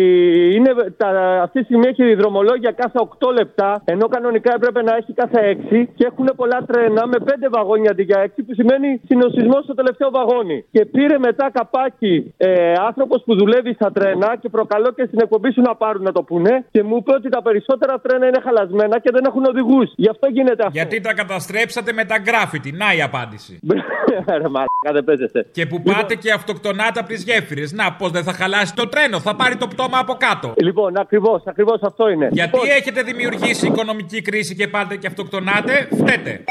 [0.55, 1.09] είναι, τα,
[1.43, 5.85] αυτή τη στιγμή έχει δρομολόγια κάθε 8 λεπτά, ενώ κανονικά έπρεπε να έχει κάθε 6
[5.95, 10.11] και έχουν πολλά τρένα με 5 βαγόνια αντί για 6, που σημαίνει συνοσισμό στο τελευταίο
[10.11, 10.65] βαγόνι.
[10.71, 15.53] Και πήρε μετά καπάκι ε, άνθρωπος που δουλεύει στα τρένα και προκαλώ και στην εκπομπή
[15.53, 18.99] σου να πάρουν να το πούνε και μου είπε ότι τα περισσότερα τρένα είναι χαλασμένα
[18.99, 19.93] και δεν έχουν οδηγούς.
[19.97, 20.79] Γι' αυτό γίνεται αυτό.
[20.79, 22.73] Γιατί τα καταστρέψατε με τα γκράφιτι.
[22.73, 23.61] Να η απάντηση.
[24.43, 25.47] Ρε μαλάκα, δεν παίζεσαι.
[25.53, 26.33] Και που πάτε και
[26.75, 27.73] αυτοκτονάτε από τις γέφυρες.
[27.73, 30.55] Να, πώς δεν θα χαλάσει το τρένο, θα πάρει το πτώμα από κάτω.
[30.57, 32.29] Λοιπόν, ακριβώς, ακριβώς αυτό είναι.
[32.33, 36.45] Γιατί Λοιπόν, έχετε δημιουργήσει οικονομική κρίση και πάτε και αυτοκτονάτε, φταίτε.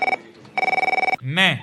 [1.21, 1.59] Ναι.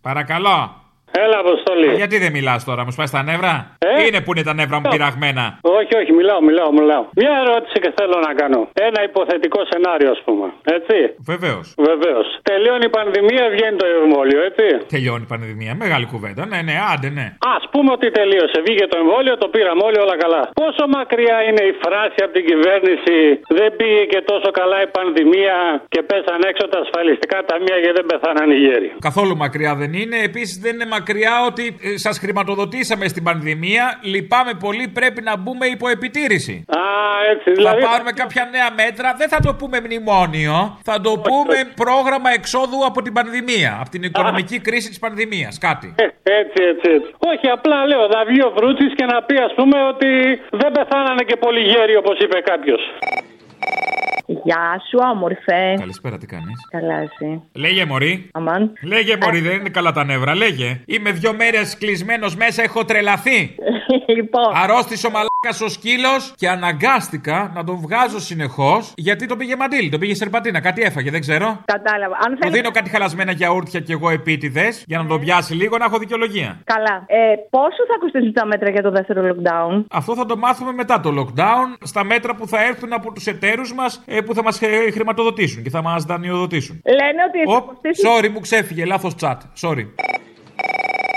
[0.00, 0.83] Παρακαλώ.
[1.22, 1.88] Έλα, Αποστολή.
[1.90, 4.76] Α, γιατί δεν μιλάς τώρα, μου σπάει τα νεύρα; Ε; Είναι που είναι τα νεύρα
[4.80, 5.44] μου πειραγμένα.
[5.78, 7.04] Όχι, όχι, μιλάω, μιλάω, μιλάω.
[7.20, 8.60] Μια ερώτηση και θέλω να κάνω.
[8.88, 10.46] Ένα υποθετικό σενάριο, ας πούμε.
[10.76, 10.96] Έτσι;
[11.30, 11.66] Βεβαίως.
[11.90, 12.26] Βεβαίως.
[12.50, 15.72] Τελειώνει η πανδημία, βγαίνει το εμβόλιο, έτσι; Τελειώνει η πανδημία.
[15.84, 16.42] Μεγάλη κουβέντα.
[16.52, 17.26] Ναι, ναι, άντε, ναι.
[17.56, 18.58] Α πούμε ότι τελείωσε.
[18.66, 20.42] Βγήκε το εμβόλιο, το πήραμε όλοι, όλα καλά.
[20.62, 23.16] Πόσο μακριά είναι η φράση από την κυβέρνηση
[23.58, 25.56] Δεν πήγε και τόσο καλά η πανδημία
[25.94, 28.88] και πέσαν έξω τα ασφαλιστικά ταμεία και δεν πεθάναν οι γέροι.
[29.08, 30.16] Καθόλου μακριά δεν είναι.
[30.30, 31.03] Επίσης δεν είναι μακριά
[31.46, 33.98] ότι σας χρηματοδοτήσαμε στην πανδημία.
[34.02, 36.64] Λυπάμαι πολύ, πρέπει να μπούμε υπό επιτήρηση.
[36.68, 36.80] Α,
[37.30, 37.80] έτσι, δηλαδή.
[37.80, 39.14] Θα πάρουμε κάποια νέα μέτρα.
[39.18, 40.78] Δεν θα το πούμε μνημόνιο.
[40.82, 43.76] Θα το πούμε πρόγραμμα εξόδου από την πανδημία.
[43.80, 45.58] Από την οικονομική κρίση της πανδημίας.
[45.58, 45.94] Κάτι.
[45.98, 46.06] Ε,
[46.40, 47.14] Έτσι, έτσι, έτσι.
[47.30, 50.10] Όχι, απλά λέω, να βγει ο Βρούτσης και να πει, ας πούμε, ότι
[50.50, 52.80] δεν πεθάνανε και πολύ γέροι, όπως είπε κάποιος.
[54.26, 55.74] Γεια σου, όμορφε.
[55.78, 57.42] Καλησπέρα, τι κάνεις; Καλά, εσύ.
[57.52, 58.28] Λέγε Μωρή.
[58.32, 58.72] Αμάν.
[58.82, 60.34] Λέγε Μωρή, δεν είναι καλά τα νεύρα.
[60.34, 60.80] Λέγε.
[60.86, 63.54] Είμαι δύο μέρες κλεισμένος μέσα, έχω τρελαθεί.
[64.06, 64.52] λοιπόν.
[64.62, 69.90] Αρρώστησε ο μαλάκας ο σκύλος και αναγκάστηκα να τον βγάζω συνεχώς γιατί το πήγε μαντίλ,
[69.90, 70.60] το πήγε σερπατίνα.
[70.60, 71.60] Κάτι έφαγε, δεν ξέρω.
[71.64, 72.16] Κατάλαβα.
[72.26, 72.52] Αν Του θέλει.
[72.52, 76.60] δίνω κάτι χαλασμένα γιαούρτια και εγώ επίτηδες για να τον πιάσει λίγο να έχω δικαιολογία.
[76.64, 77.04] Καλά.
[77.06, 77.16] Ε,
[77.50, 81.10] πόσο θα κοστίσουν τα μέτρα για το δεύτερο lockdown; Αυτό θα το μάθουμε μετά το
[81.18, 84.60] lockdown, στα μέτρα που θα έρθουν από τους εταίρους μας που θα μας
[84.92, 86.80] χρηματοδοτήσουν και θα μας δανειοδοτήσουν.
[86.84, 88.10] Λένε ότι θα Οπ, κοστίσουν.
[88.10, 89.36] sorry, μου ξέφυγε, λάθος chat.
[89.60, 89.86] Sorry.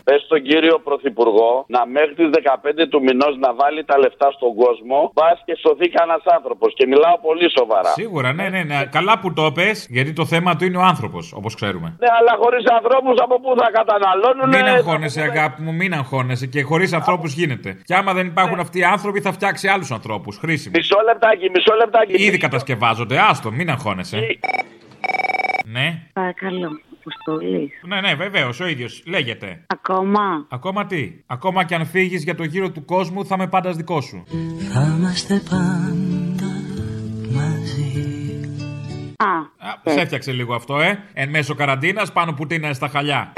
[0.07, 4.55] Πε στον κύριο Πρωθυπουργό να μέχρι τις 15 του μηνός να βάλει τα λεφτά στον
[4.55, 6.73] κόσμο, μπα και σωθεί κανένας άνθρωπος.
[6.77, 7.91] Και μιλάω πολύ σοβαρά.
[8.01, 8.85] Σίγουρα, ναι, ναι, ναι.
[8.97, 11.87] Καλά που το πες, γιατί το θέμα του είναι ο άνθρωπος, όπως ξέρουμε.
[11.99, 14.47] Ναι, αλλά χωρίς ανθρώπους από πού θα καταναλώνουν.
[14.49, 16.45] Μην αγχώνεσαι, αγάπη μου, μην αγχώνεσαι.
[16.47, 17.77] Και χωρίς ανθρώπους γίνεται.
[17.83, 20.37] Και άμα δεν υπάρχουν αυτοί οι άνθρωποι, θα φτιάξει άλλους ανθρώπους.
[20.37, 20.75] Χρήσιμου.
[20.77, 22.13] Μισό λεπτάκι, μισό λεπτάκι.
[22.23, 23.19] Ήδη κατασκευάζονται.
[23.29, 24.17] Άστο, μην αγχώνεσαι.
[25.65, 25.87] Ναι.
[26.13, 26.69] Παρακαλώ.
[27.07, 27.71] Αποστολής.
[27.87, 29.03] Ναι, ναι, βεβαίως, ο ίδιος.
[29.05, 29.63] Λέγεται.
[29.67, 30.45] Ακόμα.
[30.49, 34.01] Ακόμα τι; Ακόμα και αν φύγεις για το γύρο του κόσμου, θα είμαι πάντα δικό
[34.01, 34.23] σου.
[34.73, 36.51] Θα είμαστε πάντα
[37.35, 38.05] μαζί.
[39.17, 41.03] Α, Σε έφτιαξε λίγο αυτό, ε.
[41.13, 43.33] Εν μέσω καραντίνας, πάνω που τίνανε στα χαλιά.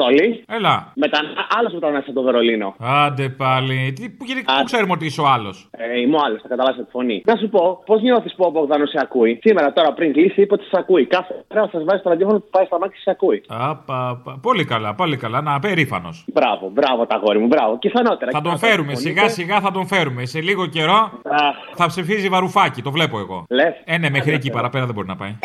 [0.00, 0.44] Αποστολή.
[0.48, 0.92] Έλα.
[0.94, 1.18] Μετα...
[1.58, 2.74] Άλλο μετανάστη από το Βερολίνο.
[2.78, 3.92] Άντε πάλι.
[3.96, 5.68] Τι, που, γιατί, πού ξέρουμε ότι είσαι ο άλλος.
[5.70, 7.22] Ε, είμαι ο άλλος, θα καταλάβεις τη φωνή.
[7.24, 10.54] Να σου πω, πώς νιώθεις που ο Μπογδάνος σε ακούει; Σήμερα, τώρα πριν κλείσει, είπε
[10.54, 11.06] ότι σε ακούει.
[11.06, 13.42] Κάθε μέρα σας βάζει στο ραδιόφωνο που πάει στα μάτια σε ακούει.
[13.48, 14.38] Απα, πα.
[14.42, 15.40] Πολύ καλά, πολύ καλά.
[15.40, 16.24] Να, περήφανος.
[16.26, 17.78] Μπράβο, μπράβο τα γόρι μου, μπράβο.
[17.78, 18.30] Και πιθανότερα.
[18.30, 19.30] Θα τον και φέρουμε, φωνή σιγά του.
[19.30, 20.24] σιγά θα τον φέρουμε.
[20.24, 21.10] Σε λίγο καιρό
[21.74, 23.44] θα ψηφίζει βαρουφάκι, το βλέπω εγώ.
[23.48, 23.74] Λες.
[23.84, 25.36] Ε, ναι, μέχρι εκεί παραπέρα δεν μπορεί να πάει.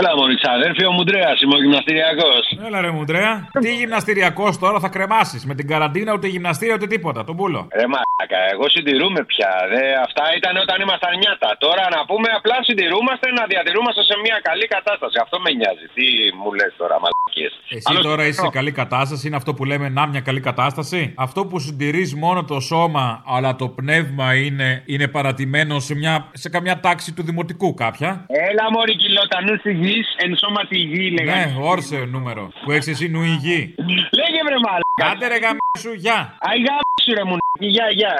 [0.00, 2.44] Έλα, Μωρή, ξαδέρφη, ο Μουντρέας, είμαι ο γυμναστηριακός.
[2.66, 3.32] Έλα ρε Μουντρέα.
[3.64, 5.42] Τι γυμναστηριακός τώρα θα κρεμάσεις.
[5.50, 7.20] Με την καραντίνα ούτε γυμναστήρια ούτε τίποτα.
[7.28, 7.60] Τον πούλο.
[7.80, 9.52] Ρε μαλάκα, εγώ συντηρούμε πια.
[9.72, 11.50] Δε, αυτά ήταν όταν ήμασταν νιάτα.
[11.64, 15.16] Τώρα να πούμε απλά συντηρούμαστε να διατηρούμαστε σε μια καλή κατάσταση.
[15.24, 15.86] Αυτό με νοιάζει.
[15.96, 16.06] Τι
[16.40, 17.52] μου λες τώρα, μαλακίες.
[17.78, 21.40] Εσύ τώρα είσαι σε καλή κατάσταση, είναι αυτό που λέμε να μια καλή κατάσταση; Αυτό
[21.48, 26.80] που συντηρείς μόνο το σώμα, αλλά το πνεύμα είναι, είναι παρατημένο σε, μια, σε καμιά
[26.80, 28.10] τάξη του δημοτικού κάποια;
[28.48, 29.56] Έλα, Μωρή, κιλότα, νου
[29.88, 31.44] υγιή, εν σώματι υγιή, λέγανε.
[31.44, 32.52] Ναι, όρσε νούμερο.
[32.64, 33.74] Που έχεις εσύ νου υγιή.
[34.18, 35.02] Λέγε βρε μαλάκα.
[35.02, 36.18] Κάντε ρε γαμίσου, γεια.
[36.40, 38.14] Αϊ γαμίσου ρε μου, γεια, γεια.